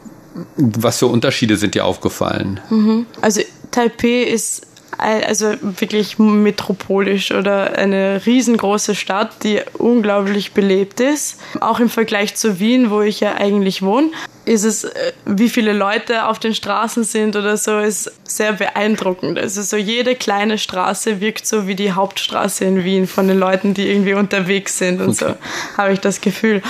was 0.56 0.98
für 0.98 1.06
Unterschiede 1.06 1.56
sind 1.56 1.74
dir 1.74 1.84
aufgefallen? 1.84 2.60
Mhm. 2.70 3.06
Also 3.20 3.40
Taipei 3.70 4.22
ist 4.22 4.66
also 4.98 5.54
wirklich 5.60 6.18
metropolisch 6.18 7.30
oder 7.30 7.78
eine 7.78 8.20
riesengroße 8.26 8.96
Stadt, 8.96 9.44
die 9.44 9.60
unglaublich 9.74 10.52
belebt 10.52 10.98
ist. 11.00 11.40
Auch 11.60 11.78
im 11.78 11.88
Vergleich 11.88 12.34
zu 12.34 12.58
Wien, 12.58 12.90
wo 12.90 13.02
ich 13.02 13.20
ja 13.20 13.34
eigentlich 13.36 13.82
wohne 13.82 14.10
ist 14.48 14.64
es, 14.64 14.84
äh, 14.84 15.12
wie 15.26 15.48
viele 15.48 15.72
Leute 15.72 16.26
auf 16.26 16.38
den 16.38 16.54
Straßen 16.54 17.04
sind 17.04 17.36
oder 17.36 17.56
so, 17.56 17.78
ist 17.78 18.10
sehr 18.24 18.54
beeindruckend. 18.54 19.38
Also 19.38 19.62
so 19.62 19.76
jede 19.76 20.14
kleine 20.14 20.58
Straße 20.58 21.20
wirkt 21.20 21.46
so 21.46 21.66
wie 21.66 21.74
die 21.74 21.92
Hauptstraße 21.92 22.64
in 22.64 22.84
Wien 22.84 23.06
von 23.06 23.28
den 23.28 23.38
Leuten, 23.38 23.74
die 23.74 23.88
irgendwie 23.88 24.14
unterwegs 24.14 24.78
sind 24.78 25.00
und 25.00 25.10
okay. 25.10 25.34
so, 25.36 25.76
habe 25.76 25.92
ich 25.92 26.00
das 26.00 26.20
Gefühl. 26.20 26.62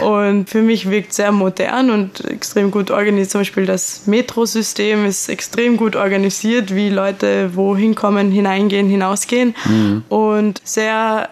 Und 0.00 0.48
für 0.48 0.62
mich 0.62 0.88
wirkt 0.90 1.12
sehr 1.12 1.32
modern 1.32 1.90
und 1.90 2.24
extrem 2.24 2.70
gut 2.70 2.90
organisiert. 2.90 3.30
Zum 3.30 3.40
Beispiel 3.40 3.66
das 3.66 4.06
Metrosystem 4.06 5.04
ist 5.04 5.28
extrem 5.28 5.76
gut 5.76 5.96
organisiert, 5.96 6.74
wie 6.74 6.88
Leute 6.88 7.50
wohin 7.54 7.94
kommen, 7.94 8.30
hineingehen, 8.30 8.88
hinausgehen. 8.88 9.54
Mhm. 9.64 10.04
Und 10.08 10.60
sehr, 10.64 11.28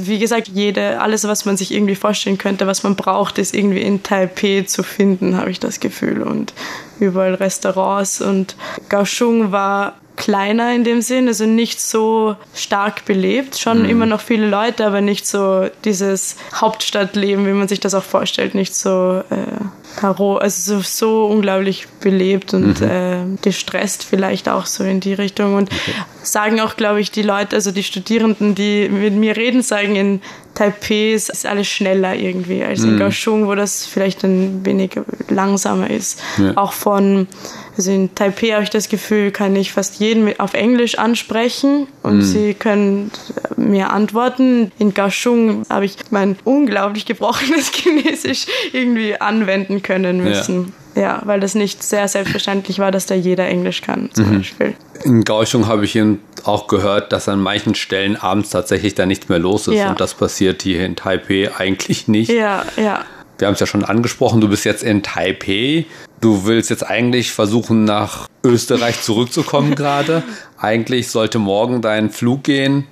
wie 0.00 0.18
gesagt, 0.18 0.48
jede, 0.48 1.00
alles, 1.00 1.26
was 1.26 1.44
man 1.44 1.56
sich 1.56 1.72
irgendwie 1.72 1.94
vorstellen 1.94 2.38
könnte, 2.38 2.66
was 2.66 2.82
man 2.82 2.94
braucht, 2.94 3.38
ist 3.38 3.54
irgendwie 3.54 3.82
in 3.82 4.02
Taipei 4.02 4.64
zu 4.66 4.82
finden, 4.82 5.45
habe 5.46 5.52
ich 5.52 5.60
das 5.60 5.78
Gefühl. 5.78 6.22
Und 6.22 6.52
überall 6.98 7.34
Restaurants. 7.34 8.20
Und 8.20 8.56
Kaohsiung 8.88 9.52
war 9.52 9.94
kleiner 10.26 10.74
in 10.74 10.82
dem 10.82 11.02
Sinn, 11.02 11.28
also 11.28 11.46
nicht 11.46 11.80
so 11.80 12.34
stark 12.52 13.04
belebt. 13.04 13.56
Schon 13.58 13.84
mhm. 13.84 13.90
immer 13.90 14.06
noch 14.06 14.20
viele 14.20 14.48
Leute, 14.48 14.84
aber 14.84 15.00
nicht 15.00 15.24
so 15.24 15.68
dieses 15.84 16.34
Hauptstadtleben, 16.52 17.46
wie 17.46 17.52
man 17.52 17.68
sich 17.68 17.78
das 17.78 17.94
auch 17.94 18.02
vorstellt. 18.02 18.56
Nicht 18.56 18.74
so, 18.74 19.22
äh, 19.30 20.02
also 20.02 20.80
so, 20.80 20.80
so 20.80 21.26
unglaublich 21.26 21.86
belebt 22.00 22.54
und 22.54 22.80
mhm. 22.80 22.88
äh, 22.88 23.24
gestresst 23.40 24.02
vielleicht 24.02 24.48
auch 24.48 24.66
so 24.66 24.82
in 24.82 24.98
die 24.98 25.14
Richtung. 25.14 25.54
Und 25.54 25.70
okay. 25.72 25.92
sagen 26.24 26.60
auch, 26.60 26.74
glaube 26.74 27.00
ich, 27.00 27.12
die 27.12 27.22
Leute, 27.22 27.54
also 27.54 27.70
die 27.70 27.84
Studierenden, 27.84 28.56
die 28.56 28.88
mit 28.88 29.14
mir 29.14 29.36
reden, 29.36 29.62
sagen, 29.62 29.94
in 29.94 30.20
Taipei 30.56 31.12
ist 31.12 31.46
alles 31.46 31.68
schneller 31.68 32.16
irgendwie 32.16 32.64
als 32.64 32.82
in 32.82 32.94
mhm. 32.94 32.98
Kaohsiung, 32.98 33.46
wo 33.46 33.54
das 33.54 33.86
vielleicht 33.86 34.24
ein 34.24 34.66
wenig 34.66 34.98
langsamer 35.28 35.88
ist. 35.88 36.20
Ja. 36.38 36.56
Auch 36.56 36.72
von 36.72 37.28
also 37.76 37.90
in 37.90 38.14
Taipei 38.14 38.52
habe 38.52 38.62
ich 38.62 38.70
das 38.70 38.88
Gefühl, 38.88 39.30
kann 39.30 39.54
ich 39.54 39.72
fast 39.72 40.00
jeden 40.00 40.38
auf 40.40 40.54
Englisch 40.54 40.98
ansprechen 40.98 41.86
und 42.02 42.18
mm. 42.18 42.22
sie 42.22 42.54
können 42.54 43.10
mir 43.56 43.90
antworten. 43.90 44.72
In 44.78 44.94
Kaohsiung 44.94 45.64
habe 45.68 45.84
ich 45.84 45.96
mein 46.10 46.36
unglaublich 46.44 47.04
gebrochenes 47.04 47.70
Chinesisch 47.74 48.46
irgendwie 48.72 49.20
anwenden 49.20 49.82
können 49.82 50.22
müssen. 50.24 50.72
Ja. 50.94 51.02
ja. 51.02 51.22
weil 51.24 51.40
das 51.40 51.54
nicht 51.54 51.82
sehr 51.82 52.08
selbstverständlich 52.08 52.78
war, 52.78 52.90
dass 52.90 53.06
da 53.06 53.14
jeder 53.14 53.46
Englisch 53.46 53.82
kann, 53.82 54.08
zum 54.14 54.30
mhm. 54.30 54.38
Beispiel. 54.38 54.74
In 55.04 55.24
Kaohsiung 55.24 55.66
habe 55.66 55.84
ich 55.84 55.98
auch 56.44 56.68
gehört, 56.68 57.12
dass 57.12 57.28
an 57.28 57.40
manchen 57.40 57.74
Stellen 57.74 58.16
abends 58.16 58.50
tatsächlich 58.50 58.94
da 58.94 59.04
nichts 59.04 59.28
mehr 59.28 59.38
los 59.38 59.68
ist. 59.68 59.74
Ja. 59.74 59.90
Und 59.90 60.00
das 60.00 60.14
passiert 60.14 60.62
hier 60.62 60.86
in 60.86 60.96
Taipei 60.96 61.50
eigentlich 61.54 62.08
nicht. 62.08 62.30
Ja, 62.30 62.64
ja. 62.76 63.04
Wir 63.38 63.46
haben 63.46 63.54
es 63.54 63.60
ja 63.60 63.66
schon 63.66 63.84
angesprochen, 63.84 64.40
du 64.40 64.48
bist 64.48 64.64
jetzt 64.64 64.82
in 64.82 65.02
Taipei. 65.02 65.86
Du 66.20 66.46
willst 66.46 66.70
jetzt 66.70 66.86
eigentlich 66.88 67.32
versuchen, 67.32 67.84
nach 67.84 68.28
Österreich 68.42 69.02
zurückzukommen 69.02 69.74
gerade. 69.76 70.22
Eigentlich 70.58 71.08
sollte 71.10 71.38
morgen 71.38 71.82
dein 71.82 72.10
Flug 72.10 72.44
gehen, 72.44 72.86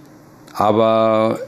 aber 0.52 1.38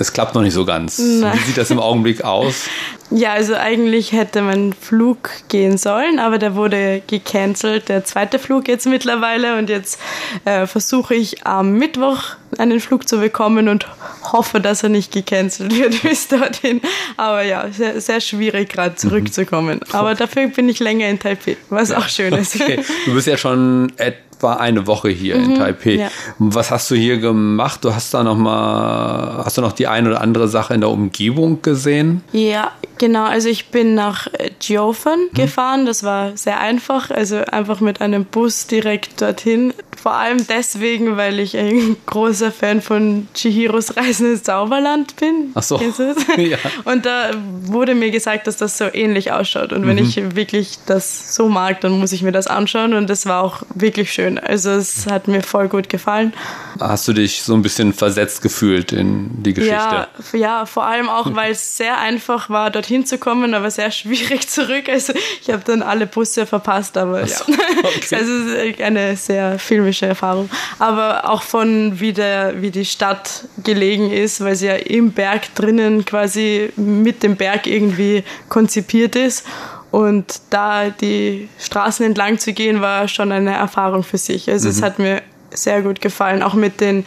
es 0.00 0.14
klappt 0.14 0.34
noch 0.34 0.40
nicht 0.40 0.54
so 0.54 0.64
ganz. 0.64 0.98
Nein. 0.98 1.38
Wie 1.38 1.44
sieht 1.44 1.58
das 1.58 1.70
im 1.70 1.78
Augenblick 1.78 2.24
aus? 2.24 2.70
Ja, 3.10 3.32
also 3.32 3.54
eigentlich 3.54 4.12
hätte 4.12 4.40
mein 4.40 4.72
Flug 4.72 5.28
gehen 5.48 5.76
sollen, 5.76 6.18
aber 6.18 6.38
der 6.38 6.54
wurde 6.54 7.02
gecancelt, 7.06 7.90
der 7.90 8.02
zweite 8.04 8.38
Flug 8.38 8.66
jetzt 8.66 8.86
mittlerweile. 8.86 9.58
Und 9.58 9.68
jetzt 9.68 10.00
äh, 10.46 10.66
versuche 10.66 11.14
ich 11.14 11.46
am 11.46 11.72
Mittwoch 11.72 12.22
einen 12.56 12.80
Flug 12.80 13.06
zu 13.06 13.18
bekommen 13.18 13.68
und 13.68 13.86
hoffe, 14.32 14.58
dass 14.58 14.82
er 14.82 14.88
nicht 14.88 15.12
gecancelt 15.12 15.76
wird 15.76 16.02
bis 16.02 16.28
dorthin. 16.28 16.80
Aber 17.18 17.42
ja, 17.42 17.70
sehr, 17.70 18.00
sehr 18.00 18.22
schwierig 18.22 18.70
gerade 18.70 18.92
mhm. 18.92 18.96
zurückzukommen. 18.96 19.80
Mhm. 19.86 19.94
Aber 19.94 20.14
dafür 20.14 20.48
bin 20.48 20.70
ich 20.70 20.80
länger 20.80 21.10
in 21.10 21.18
Taipei, 21.18 21.58
was 21.68 21.90
ja. 21.90 21.98
auch 21.98 22.08
schön 22.08 22.32
ist. 22.32 22.58
Okay. 22.60 22.84
Du 23.06 23.14
bist 23.14 23.26
ja 23.26 23.36
schon 23.36 23.92
etwa 24.40 24.54
eine 24.54 24.86
Woche 24.86 25.10
hier 25.10 25.36
mhm. 25.36 25.44
in 25.44 25.54
Taipei. 25.56 25.94
Ja. 25.96 26.08
Was 26.38 26.70
hast 26.70 26.90
du 26.90 26.94
hier 26.94 27.18
gemacht? 27.18 27.84
Du 27.84 27.94
hast 27.94 28.14
da 28.14 28.24
noch 28.24 28.36
mal, 28.36 29.42
hast 29.44 29.58
du 29.58 29.62
noch 29.62 29.72
die 29.72 29.86
eine 29.86 30.08
oder 30.08 30.20
andere 30.22 30.48
Sache 30.48 30.74
in 30.74 30.80
der 30.80 30.90
Umgebung 30.90 31.62
gesehen? 31.62 32.22
Ja, 32.32 32.72
Genau, 33.00 33.24
also 33.24 33.48
ich 33.48 33.68
bin 33.68 33.94
nach 33.94 34.28
Jiufen 34.60 35.30
mhm. 35.30 35.34
gefahren. 35.34 35.86
Das 35.86 36.04
war 36.04 36.36
sehr 36.36 36.60
einfach, 36.60 37.10
also 37.10 37.38
einfach 37.38 37.80
mit 37.80 38.02
einem 38.02 38.26
Bus 38.26 38.66
direkt 38.66 39.22
dorthin. 39.22 39.72
Vor 40.02 40.12
allem 40.12 40.46
deswegen, 40.46 41.16
weil 41.16 41.38
ich 41.40 41.56
ein 41.56 41.96
großer 42.06 42.50
Fan 42.52 42.80
von 42.80 43.28
Chihiros 43.34 43.96
Reisen 43.96 44.32
ins 44.32 44.44
Zauberland 44.44 45.16
bin. 45.16 45.50
Ach 45.54 45.62
so. 45.62 45.80
ja. 46.36 46.56
Und 46.84 47.04
da 47.04 47.32
wurde 47.64 47.94
mir 47.94 48.10
gesagt, 48.10 48.46
dass 48.46 48.56
das 48.56 48.78
so 48.78 48.86
ähnlich 48.92 49.32
ausschaut. 49.32 49.72
Und 49.72 49.86
wenn 49.86 49.96
mhm. 49.96 50.04
ich 50.04 50.36
wirklich 50.36 50.78
das 50.86 51.34
so 51.34 51.48
mag, 51.48 51.82
dann 51.82 51.98
muss 51.98 52.12
ich 52.12 52.22
mir 52.22 52.32
das 52.32 52.46
anschauen. 52.46 52.94
Und 52.94 53.10
das 53.10 53.26
war 53.26 53.42
auch 53.42 53.62
wirklich 53.74 54.12
schön. 54.12 54.38
Also 54.38 54.70
es 54.70 55.06
hat 55.06 55.28
mir 55.28 55.42
voll 55.42 55.68
gut 55.68 55.90
gefallen. 55.90 56.32
Hast 56.78 57.06
du 57.06 57.12
dich 57.12 57.42
so 57.42 57.52
ein 57.52 57.60
bisschen 57.60 57.92
versetzt 57.92 58.40
gefühlt 58.40 58.92
in 58.92 59.42
die 59.42 59.52
Geschichte? 59.52 59.74
Ja, 59.76 60.08
ja 60.32 60.66
vor 60.66 60.86
allem 60.86 61.10
auch, 61.10 61.34
weil 61.34 61.52
es 61.52 61.76
sehr 61.76 61.98
einfach 61.98 62.48
war, 62.48 62.70
dorthin 62.70 63.04
zu 63.04 63.18
kommen, 63.18 63.52
aber 63.52 63.70
sehr 63.70 63.90
schwierig 63.90 64.48
zurück. 64.48 64.88
Also 64.88 65.12
ich 65.42 65.50
habe 65.50 65.62
dann 65.64 65.82
alle 65.82 66.06
Busse 66.06 66.46
verpasst, 66.46 66.96
aber 66.96 67.26
so. 67.26 67.52
ja. 67.52 67.58
Okay. 67.82 68.16
Also 68.16 68.32
es 68.32 68.70
ist 68.70 68.80
eine 68.80 69.16
sehr 69.16 69.58
filmische 69.90 70.06
Erfahrung. 70.06 70.48
Aber 70.78 71.28
auch 71.28 71.42
von 71.42 72.00
wie, 72.00 72.12
der, 72.12 72.62
wie 72.62 72.70
die 72.70 72.84
Stadt 72.84 73.44
gelegen 73.62 74.10
ist, 74.10 74.42
weil 74.42 74.56
sie 74.56 74.66
ja 74.66 74.74
im 74.74 75.12
Berg 75.12 75.54
drinnen 75.54 76.04
quasi 76.04 76.70
mit 76.76 77.22
dem 77.22 77.36
Berg 77.36 77.66
irgendwie 77.66 78.24
konzipiert 78.48 79.16
ist. 79.16 79.46
Und 79.90 80.40
da 80.50 80.90
die 80.90 81.48
Straßen 81.58 82.06
entlang 82.06 82.38
zu 82.38 82.52
gehen, 82.52 82.80
war 82.80 83.08
schon 83.08 83.32
eine 83.32 83.54
Erfahrung 83.54 84.04
für 84.04 84.18
sich. 84.18 84.48
Also 84.48 84.68
mhm. 84.68 84.74
es 84.74 84.82
hat 84.82 84.98
mir 84.98 85.22
sehr 85.50 85.82
gut 85.82 86.00
gefallen, 86.00 86.42
auch 86.42 86.54
mit 86.54 86.80
den 86.80 87.04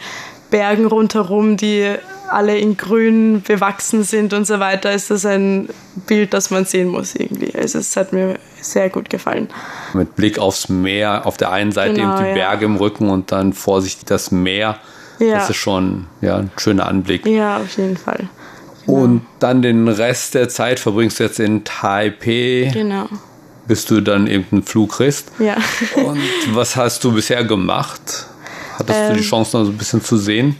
Bergen 0.50 0.84
rundherum, 0.84 1.56
die 1.56 1.94
alle 2.30 2.58
in 2.58 2.76
grün 2.76 3.42
bewachsen 3.42 4.02
sind 4.02 4.32
und 4.32 4.46
so 4.46 4.60
weiter, 4.60 4.92
ist 4.92 5.10
das 5.10 5.24
ein 5.26 5.68
Bild, 6.06 6.34
das 6.34 6.50
man 6.50 6.64
sehen 6.64 6.88
muss 6.88 7.14
irgendwie. 7.14 7.54
Also 7.54 7.78
es 7.78 7.96
hat 7.96 8.12
mir 8.12 8.38
sehr 8.60 8.90
gut 8.90 9.10
gefallen. 9.10 9.48
Mit 9.92 10.16
Blick 10.16 10.38
aufs 10.38 10.68
Meer, 10.68 11.26
auf 11.26 11.36
der 11.36 11.52
einen 11.52 11.72
Seite 11.72 11.94
genau, 11.94 12.16
eben 12.16 12.28
die 12.28 12.34
Berge 12.34 12.62
ja. 12.62 12.66
im 12.66 12.76
Rücken 12.76 13.10
und 13.10 13.32
dann 13.32 13.52
vorsichtig 13.52 14.06
das 14.06 14.30
Meer. 14.30 14.78
Ja. 15.18 15.34
Das 15.34 15.50
ist 15.50 15.56
schon 15.56 16.06
ja, 16.20 16.38
ein 16.38 16.50
schöner 16.56 16.86
Anblick. 16.86 17.26
Ja, 17.26 17.58
auf 17.58 17.76
jeden 17.76 17.96
Fall. 17.96 18.28
Genau. 18.86 18.98
Und 18.98 19.26
dann 19.38 19.62
den 19.62 19.88
Rest 19.88 20.34
der 20.34 20.48
Zeit 20.48 20.80
verbringst 20.80 21.20
du 21.20 21.24
jetzt 21.24 21.40
in 21.40 21.64
Taipei. 21.64 22.70
Genau. 22.72 23.08
Bis 23.66 23.86
du 23.86 24.00
dann 24.02 24.26
eben 24.26 24.44
einen 24.50 24.62
Flug 24.62 24.92
kriegst. 24.92 25.30
Ja. 25.38 25.56
Und 25.94 26.20
was 26.52 26.76
hast 26.76 27.02
du 27.04 27.12
bisher 27.12 27.44
gemacht? 27.44 28.26
Hattest 28.78 28.98
ähm, 28.98 29.08
du 29.08 29.14
die 29.14 29.20
ähm. 29.20 29.24
Chance, 29.24 29.56
noch 29.56 29.64
so 29.64 29.70
ein 29.70 29.78
bisschen 29.78 30.02
zu 30.02 30.16
sehen? 30.16 30.56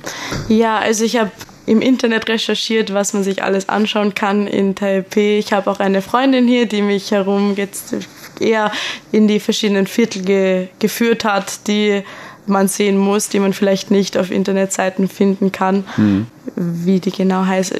Ja, 0.48 0.78
also 0.78 1.04
ich 1.04 1.16
habe 1.18 1.30
im 1.66 1.80
Internet 1.80 2.28
recherchiert, 2.28 2.92
was 2.92 3.12
man 3.12 3.24
sich 3.24 3.42
alles 3.42 3.68
anschauen 3.68 4.14
kann 4.14 4.46
in 4.46 4.74
Taipei. 4.74 5.38
Ich 5.38 5.52
habe 5.52 5.70
auch 5.70 5.80
eine 5.80 6.02
Freundin 6.02 6.46
hier, 6.46 6.66
die 6.66 6.82
mich 6.82 7.10
herum 7.10 7.54
jetzt 7.56 7.94
eher 8.40 8.70
in 9.12 9.28
die 9.28 9.40
verschiedenen 9.40 9.86
Viertel 9.86 10.22
ge 10.22 10.68
geführt 10.78 11.24
hat, 11.24 11.66
die 11.66 12.02
man 12.46 12.68
sehen 12.68 12.98
muss, 12.98 13.28
die 13.28 13.38
man 13.38 13.52
vielleicht 13.52 13.90
nicht 13.90 14.18
auf 14.18 14.30
Internetseiten 14.30 15.08
finden 15.08 15.52
kann. 15.52 15.84
Mhm. 15.96 16.26
Wie 16.56 17.00
die 17.00 17.10
genau 17.10 17.46
heißt. 17.46 17.74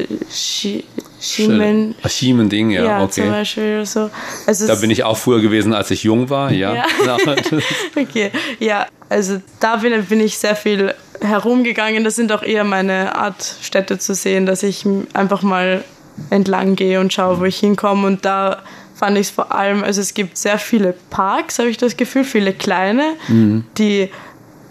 Schiemen. 1.20 1.94
Schiemen-Ding, 2.07 2.70
ja, 2.70 2.85
ja, 2.85 3.03
okay. 3.03 3.23
Zum 3.23 3.31
Beispiel 3.31 3.87
so. 3.87 4.11
Also 4.47 4.66
da 4.66 4.75
bin 4.75 4.90
ich 4.90 5.05
auch 5.05 5.16
früher 5.16 5.40
gewesen, 5.40 5.73
als 5.73 5.90
ich 5.90 6.05
jung 6.05 6.29
war, 6.29 6.51
ja. 6.53 6.85
ja. 7.05 7.16
okay, 7.97 8.31
ja, 8.59 8.87
also 9.09 9.40
da 9.61 9.77
bin, 9.77 10.05
bin 10.05 10.20
ich 10.20 10.37
sehr 10.37 10.55
viel 10.55 10.94
herumgegangen. 11.20 12.05
Das 12.05 12.16
sind 12.16 12.33
auch 12.33 12.42
eher 12.42 12.64
meine 12.64 13.14
Art, 13.14 13.57
Städte 13.62 13.98
zu 13.98 14.14
sehen, 14.14 14.46
dass 14.46 14.62
ich 14.62 14.87
einfach 15.12 15.42
mal 15.42 15.85
entlang 16.31 16.77
gehe 16.77 17.00
und 17.00 17.12
schaue, 17.12 17.40
wo 17.40 17.44
ich 17.44 17.59
hinkomme. 17.59 18.07
Und 18.07 18.24
da 18.24 18.62
fand 18.94 19.16
ich 19.16 19.29
es 19.29 19.31
vor 19.31 19.53
allem, 19.53 19.83
also 19.83 20.00
es 20.00 20.14
gibt 20.14 20.38
sehr 20.38 20.59
viele 20.59 20.94
Parks, 21.11 21.59
habe 21.59 21.68
ich 21.68 21.77
das 21.77 21.96
Gefühl, 21.96 22.24
viele 22.24 22.53
kleine, 22.53 23.14
mhm. 23.29 23.64
die 23.77 24.11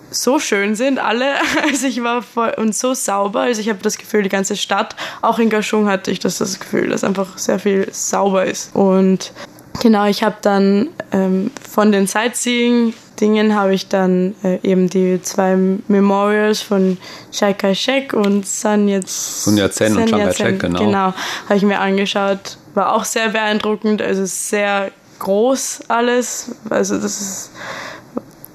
so 0.10 0.40
schön 0.40 0.76
sind, 0.76 1.00
alle. 1.00 1.34
Also 1.64 1.88
ich 1.88 2.04
war 2.04 2.22
voll 2.22 2.54
und 2.58 2.76
so 2.76 2.94
sauber. 2.94 3.42
Also 3.42 3.62
ich 3.62 3.70
habe 3.70 3.80
das 3.82 3.98
Gefühl, 3.98 4.24
die 4.24 4.30
ganze 4.30 4.56
Stadt, 4.56 4.96
auch 5.22 5.40
in 5.40 5.50
Gashung 5.50 5.88
hatte 5.88 6.12
ich 6.12 6.20
das, 6.20 6.38
das 6.38 6.60
Gefühl, 6.60 6.90
dass 6.90 7.04
einfach 7.04 7.38
sehr 7.38 7.60
viel 7.60 7.88
sauber 7.92 8.46
ist. 8.46 8.76
Und 8.76 9.34
genau, 9.82 10.06
ich 10.06 10.24
habe 10.24 10.36
dann 10.42 10.90
ähm, 11.12 11.52
von 11.70 11.92
den 11.92 12.08
Sightseeing 12.08 12.94
Dingen 13.20 13.56
habe 13.56 13.74
ich 13.74 13.88
dann 13.88 14.36
äh, 14.44 14.60
eben 14.64 14.90
die 14.90 15.22
zwei 15.22 15.56
Memorials 15.88 16.62
von 16.62 16.98
Chiang 17.32 17.58
Kai-shek 17.58 18.14
und 18.14 18.46
Sun 18.46 18.88
Yat-sen 18.88 19.58
und 19.98 20.08
Chiang 20.08 20.10
Kai-shek, 20.10 20.60
genau. 20.60 20.80
Genau, 20.80 21.14
habe 21.46 21.56
ich 21.56 21.64
mir 21.64 21.80
angeschaut. 21.80 22.58
War 22.74 22.94
auch 22.94 23.06
sehr 23.06 23.30
beeindruckend, 23.30 24.02
also 24.02 24.26
sehr 24.26 24.92
groß 25.20 25.82
alles. 25.88 26.52
Also 26.70 26.96
das 26.96 27.22
ist 27.22 27.52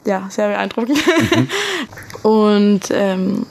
ja, 0.08 0.26
sehr 0.30 0.48
beeindruckend. 0.48 0.98
Mhm. 1.06 1.48
Und 2.22 2.80
ähm, 2.90 3.46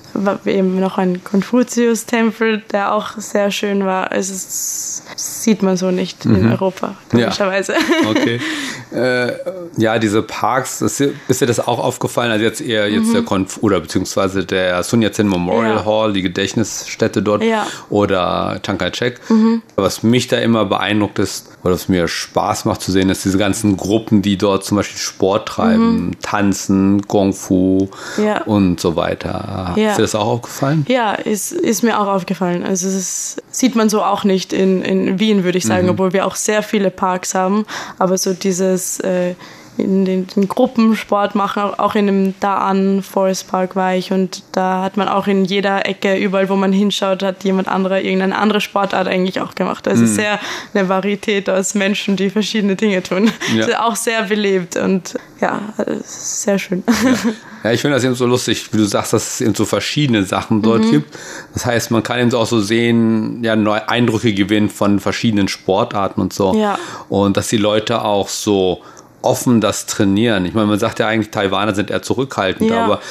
eben 0.45 0.79
noch 0.79 0.97
ein 0.97 1.23
Konfuzius-Tempel, 1.23 2.63
der 2.71 2.93
auch 2.93 3.17
sehr 3.17 3.49
schön 3.49 3.85
war. 3.85 4.11
Also 4.11 4.33
das 4.33 5.03
sieht 5.15 5.61
man 5.63 5.77
so 5.77 5.91
nicht 5.91 6.25
mhm. 6.25 6.35
in 6.35 6.51
Europa, 6.51 6.95
komischerweise. 7.09 7.73
Ja. 7.73 8.09
Okay. 8.09 8.41
Äh, 8.89 9.33
ja, 9.77 9.99
diese 9.99 10.23
Parks, 10.23 10.81
ist, 10.81 10.99
ist 10.99 11.41
dir 11.41 11.45
das 11.45 11.59
auch 11.59 11.79
aufgefallen? 11.79 12.31
Also 12.31 12.43
jetzt 12.43 12.61
eher 12.61 12.89
jetzt 12.89 13.07
mhm. 13.07 13.13
der 13.13 13.21
Konf 13.23 13.57
oder 13.61 13.79
beziehungsweise 13.79 14.43
der 14.45 14.81
Sun 14.83 15.01
Yat-sen 15.01 15.29
Memorial 15.29 15.77
ja. 15.77 15.85
Hall, 15.85 16.13
die 16.13 16.23
Gedächtnisstätte 16.23 17.21
dort 17.21 17.43
ja. 17.43 17.67
oder 17.89 18.59
Chiang 18.63 18.77
Kai-shek. 18.77 19.19
Mhm. 19.29 19.61
Was 19.75 20.03
mich 20.03 20.27
da 20.27 20.37
immer 20.37 20.65
beeindruckt 20.65 21.19
ist, 21.19 21.49
oder 21.63 21.75
was 21.75 21.89
mir 21.89 22.07
Spaß 22.07 22.65
macht 22.65 22.81
zu 22.81 22.91
sehen, 22.91 23.09
ist 23.09 23.25
diese 23.25 23.37
ganzen 23.37 23.77
Gruppen, 23.77 24.21
die 24.21 24.37
dort 24.37 24.63
zum 24.63 24.77
Beispiel 24.77 24.97
Sport 24.97 25.47
treiben, 25.47 26.07
mhm. 26.07 26.19
tanzen, 26.21 27.05
Kung 27.07 27.33
Fu 27.33 27.89
ja. 28.17 28.43
und 28.43 28.79
so 28.79 28.95
weiter. 28.95 29.73
Ja. 29.75 29.91
Ist 29.91 29.97
dir 29.97 30.03
das 30.03 30.15
auch 30.15 30.27
aufgefallen? 30.27 30.85
Ja, 30.87 31.13
ist, 31.13 31.51
ist 31.51 31.83
mir 31.83 31.99
auch 31.99 32.07
aufgefallen. 32.07 32.63
Also 32.63 32.87
das 32.87 33.37
sieht 33.51 33.75
man 33.75 33.89
so 33.89 34.01
auch 34.01 34.23
nicht 34.23 34.53
in, 34.53 34.81
in 34.81 35.19
Wien, 35.19 35.43
würde 35.43 35.57
ich 35.57 35.65
sagen, 35.65 35.85
mhm. 35.85 35.91
obwohl 35.91 36.13
wir 36.13 36.25
auch 36.25 36.35
sehr 36.35 36.63
viele 36.63 36.89
Parks 36.89 37.35
haben. 37.35 37.65
Aber 37.99 38.17
so 38.17 38.33
dieses 38.33 38.99
äh, 39.01 39.35
in 39.77 40.05
den, 40.05 40.27
den 40.27 40.47
Gruppen 40.47 40.95
Sport 40.95 41.35
machen. 41.35 41.63
Auch 41.77 41.95
in 41.95 42.07
dem 42.07 42.39
Daan 42.39 43.03
Forest 43.03 43.49
Park 43.49 43.75
war 43.75 43.95
ich 43.95 44.11
und 44.11 44.43
da 44.51 44.83
hat 44.83 44.97
man 44.97 45.07
auch 45.07 45.27
in 45.27 45.45
jeder 45.45 45.85
Ecke, 45.85 46.15
überall 46.15 46.49
wo 46.49 46.55
man 46.55 46.73
hinschaut, 46.73 47.23
hat 47.23 47.43
jemand 47.43 47.67
anderer 47.67 48.01
irgendeine 48.01 48.37
andere 48.37 48.61
Sportart 48.61 49.07
eigentlich 49.07 49.41
auch 49.41 49.55
gemacht. 49.55 49.87
Also 49.87 50.03
mhm. 50.03 50.07
sehr 50.07 50.39
eine 50.73 50.89
Varietät 50.89 51.49
aus 51.49 51.75
Menschen, 51.75 52.15
die 52.15 52.29
verschiedene 52.29 52.75
Dinge 52.75 53.03
tun. 53.03 53.31
Ja. 53.55 53.67
Auch 53.87 53.95
sehr 53.95 54.23
belebt 54.23 54.75
und 54.75 55.15
ja, 55.39 55.61
sehr 56.03 56.59
schön. 56.59 56.83
Ja. 56.87 57.13
Ja, 57.63 57.73
ich 57.73 57.81
finde 57.81 57.95
das 57.95 58.03
eben 58.03 58.15
so 58.15 58.25
lustig, 58.25 58.71
wie 58.71 58.77
du 58.77 58.85
sagst, 58.85 59.13
dass 59.13 59.33
es 59.33 59.41
eben 59.41 59.55
so 59.55 59.65
verschiedene 59.65 60.23
Sachen 60.23 60.61
dort 60.61 60.85
mhm. 60.85 60.91
gibt. 60.91 61.17
Das 61.53 61.65
heißt, 61.65 61.91
man 61.91 62.03
kann 62.03 62.19
eben 62.19 62.33
auch 62.33 62.45
so 62.45 62.61
sehen, 62.61 63.43
ja, 63.43 63.55
neue 63.55 63.89
Eindrücke 63.89 64.33
gewinnen 64.33 64.69
von 64.69 64.99
verschiedenen 64.99 65.47
Sportarten 65.47 66.21
und 66.21 66.31
so. 66.33 66.55
Ja. 66.55 66.77
Und 67.09 67.35
dass 67.35 67.49
die 67.49 67.57
Leute 67.57 68.03
auch 68.03 68.29
so 68.29 68.83
offen 69.27 69.61
das 69.61 69.85
trainieren. 69.85 70.45
Ich 70.45 70.53
meine, 70.53 70.67
man 70.67 70.79
sagt 70.79 70.99
ja 70.99 71.07
eigentlich, 71.07 71.31
Taiwaner 71.31 71.75
sind 71.75 71.91
eher 71.91 72.01
zurückhaltend, 72.01 72.71
ja. 72.71 72.85
aber 72.85 73.01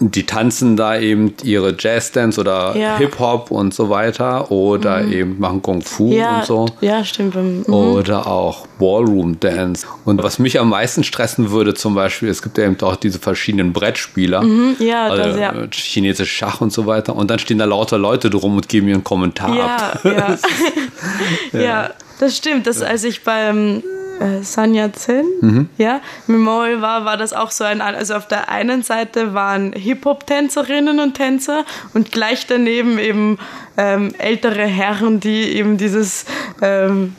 die 0.00 0.26
tanzen 0.26 0.76
da 0.76 0.98
eben 0.98 1.34
ihre 1.44 1.76
Jazzdance 1.78 2.40
oder 2.40 2.76
ja. 2.76 2.96
Hip-Hop 2.96 3.50
und 3.50 3.72
so 3.72 3.88
weiter 3.88 4.50
oder 4.50 5.02
mhm. 5.02 5.12
eben 5.12 5.38
machen 5.38 5.62
Kung 5.62 5.82
Fu 5.82 6.12
ja, 6.12 6.38
und 6.38 6.46
so. 6.46 6.66
Ja, 6.80 7.04
stimmt. 7.04 7.36
Mhm. 7.36 7.72
Oder 7.72 8.26
auch 8.26 8.66
Ballroom-Dance. 8.78 9.86
Und 10.04 10.22
was 10.22 10.38
mich 10.38 10.58
am 10.58 10.70
meisten 10.70 11.04
stressen 11.04 11.50
würde 11.50 11.74
zum 11.74 11.94
Beispiel, 11.94 12.28
es 12.28 12.42
gibt 12.42 12.58
ja 12.58 12.64
eben 12.64 12.80
auch 12.82 12.96
diese 12.96 13.20
verschiedenen 13.20 13.72
Brettspieler. 13.72 14.42
Mhm. 14.42 14.76
Ja, 14.80 15.04
also 15.04 15.22
das, 15.22 15.38
ja. 15.38 15.54
Chinesisch 15.70 16.32
Schach 16.32 16.60
und 16.60 16.72
so 16.72 16.86
weiter. 16.86 17.14
Und 17.14 17.30
dann 17.30 17.38
stehen 17.38 17.58
da 17.58 17.64
lauter 17.64 17.98
Leute 17.98 18.28
drum 18.28 18.56
und 18.56 18.68
geben 18.68 18.88
einen 18.88 19.04
Kommentar 19.04 19.60
ab. 19.60 20.00
Ja. 21.52 21.60
ja. 21.60 21.90
das 22.18 22.36
stimmt. 22.36 22.66
Das, 22.66 22.82
als 22.82 23.04
ich 23.04 23.24
beim 23.24 23.82
äh, 24.22 24.42
Sanya 24.42 24.92
Zen, 24.92 25.26
mhm. 25.40 25.68
ja, 25.78 26.00
Memorial 26.26 26.80
war, 26.80 27.04
war 27.04 27.16
das 27.16 27.32
auch 27.32 27.50
so 27.50 27.64
ein, 27.64 27.80
also 27.80 28.14
auf 28.14 28.28
der 28.28 28.48
einen 28.48 28.82
Seite 28.82 29.34
waren 29.34 29.72
Hip-Hop-Tänzerinnen 29.72 31.00
und 31.00 31.14
Tänzer 31.14 31.64
und 31.94 32.12
gleich 32.12 32.46
daneben 32.46 32.98
eben 32.98 33.38
ähm, 33.76 34.14
ältere 34.18 34.64
Herren, 34.64 35.20
die 35.20 35.56
eben 35.56 35.76
dieses 35.76 36.24
ähm, 36.60 37.16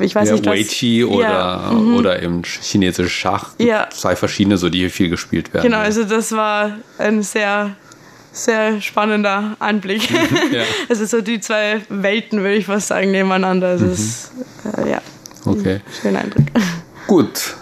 ich 0.00 0.14
weiß 0.14 0.28
ja, 0.28 0.34
nicht, 0.34 0.46
Wei 0.46 0.62
Chi 0.62 1.04
oder, 1.04 1.28
ja, 1.28 1.70
mhm. 1.72 1.96
oder 1.96 2.22
eben 2.22 2.42
chinesisches 2.44 3.10
Schach. 3.10 3.50
Ja. 3.58 3.88
Zwei 3.90 4.14
verschiedene, 4.14 4.58
so 4.58 4.68
die 4.68 4.78
hier 4.78 4.90
viel 4.90 5.08
gespielt 5.08 5.52
werden. 5.52 5.64
Genau, 5.64 5.78
also 5.78 6.04
das 6.04 6.30
war 6.30 6.78
ein 6.98 7.22
sehr, 7.24 7.74
sehr 8.30 8.80
spannender 8.80 9.56
Anblick. 9.58 10.08
ja. 10.52 10.62
Also 10.88 11.04
so 11.06 11.20
die 11.20 11.40
zwei 11.40 11.80
Welten, 11.88 12.40
würde 12.40 12.54
ich 12.54 12.66
fast 12.66 12.88
sagen, 12.88 13.10
nebeneinander. 13.10 13.68
Also 13.68 13.86
mhm. 13.86 13.92
ist, 13.92 14.30
äh, 14.78 14.90
ja. 14.90 15.02
Okay. 15.46 15.80
Schöner 16.02 16.20
Eindruck. 16.20 16.44
Gut. 17.06 17.54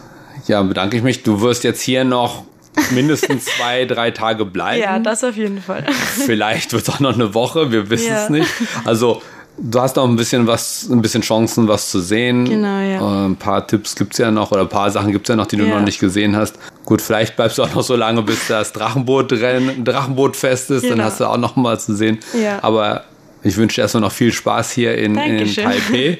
Ja, 0.47 0.63
bedanke 0.63 0.97
ich 0.97 1.03
mich. 1.03 1.23
Du 1.23 1.41
wirst 1.41 1.65
jetzt 1.65 1.81
hier 1.81 2.05
noch 2.05 2.45
mindestens 2.91 3.45
zwei, 3.57 3.85
drei 3.85 4.11
Tage 4.11 4.45
bleiben. 4.45 4.83
Ja, 4.83 4.99
das 4.99 5.25
auf 5.25 5.37
jeden 5.37 5.61
Fall. 5.61 5.85
Vielleicht 6.27 6.73
wird 6.73 6.83
es 6.89 6.95
auch 6.95 7.01
noch 7.01 7.15
eine 7.15 7.35
Woche, 7.35 7.71
wir 7.71 7.91
wissen 7.91 8.09
ja. 8.09 8.25
es 8.25 8.31
nicht. 8.31 8.49
Also 8.85 9.23
Du 9.57 9.81
hast 9.81 9.97
auch 9.99 10.09
ein 10.09 10.17
bisschen 10.17 10.49
was, 10.49 10.89
ein 10.91 11.01
bisschen 11.01 11.23
Chancen, 11.23 11.69
was 11.69 11.91
zu 11.91 12.01
sehen. 12.01 12.45
Genau, 12.45 12.81
ja. 12.81 12.99
Äh, 12.99 13.27
ein 13.29 13.37
paar 13.37 13.65
Tipps 13.65 13.95
gibt 13.95 14.15
es 14.15 14.19
ja 14.19 14.33
noch 14.33 14.51
oder 14.51 14.63
ein 14.63 14.69
paar 14.69 14.91
Sachen 14.91 15.13
gibt 15.13 15.27
es 15.27 15.33
ja 15.33 15.37
noch, 15.37 15.47
die 15.47 15.57
du 15.57 15.65
ja. 15.65 15.77
noch 15.77 15.85
nicht 15.85 16.01
gesehen 16.01 16.35
hast. 16.35 16.59
Gut, 16.85 17.01
vielleicht 17.01 17.37
bleibst 17.37 17.59
du 17.59 17.63
auch 17.63 17.73
noch 17.73 17.85
so 17.85 17.95
lange, 17.95 18.23
bis 18.23 18.49
das 18.49 18.73
Drachenbootrennen, 18.73 19.85
Drachenbootfest 19.85 20.73
ist, 20.73 20.83
genau. 20.83 20.97
dann 20.97 21.05
hast 21.05 21.21
du 21.21 21.27
auch 21.27 21.37
noch 21.37 21.55
mal 21.55 21.79
zu 21.79 21.95
sehen. 21.95 22.19
Ja. 22.33 22.59
Aber 22.63 23.05
ich 23.45 23.57
wünsche 23.57 23.77
dir 23.77 23.83
erstmal 23.83 24.01
noch 24.01 24.13
viel 24.13 24.33
Spaß 24.33 24.73
hier 24.73 24.99
in, 24.99 25.17
in 25.17 25.55
Taipei. 25.55 26.19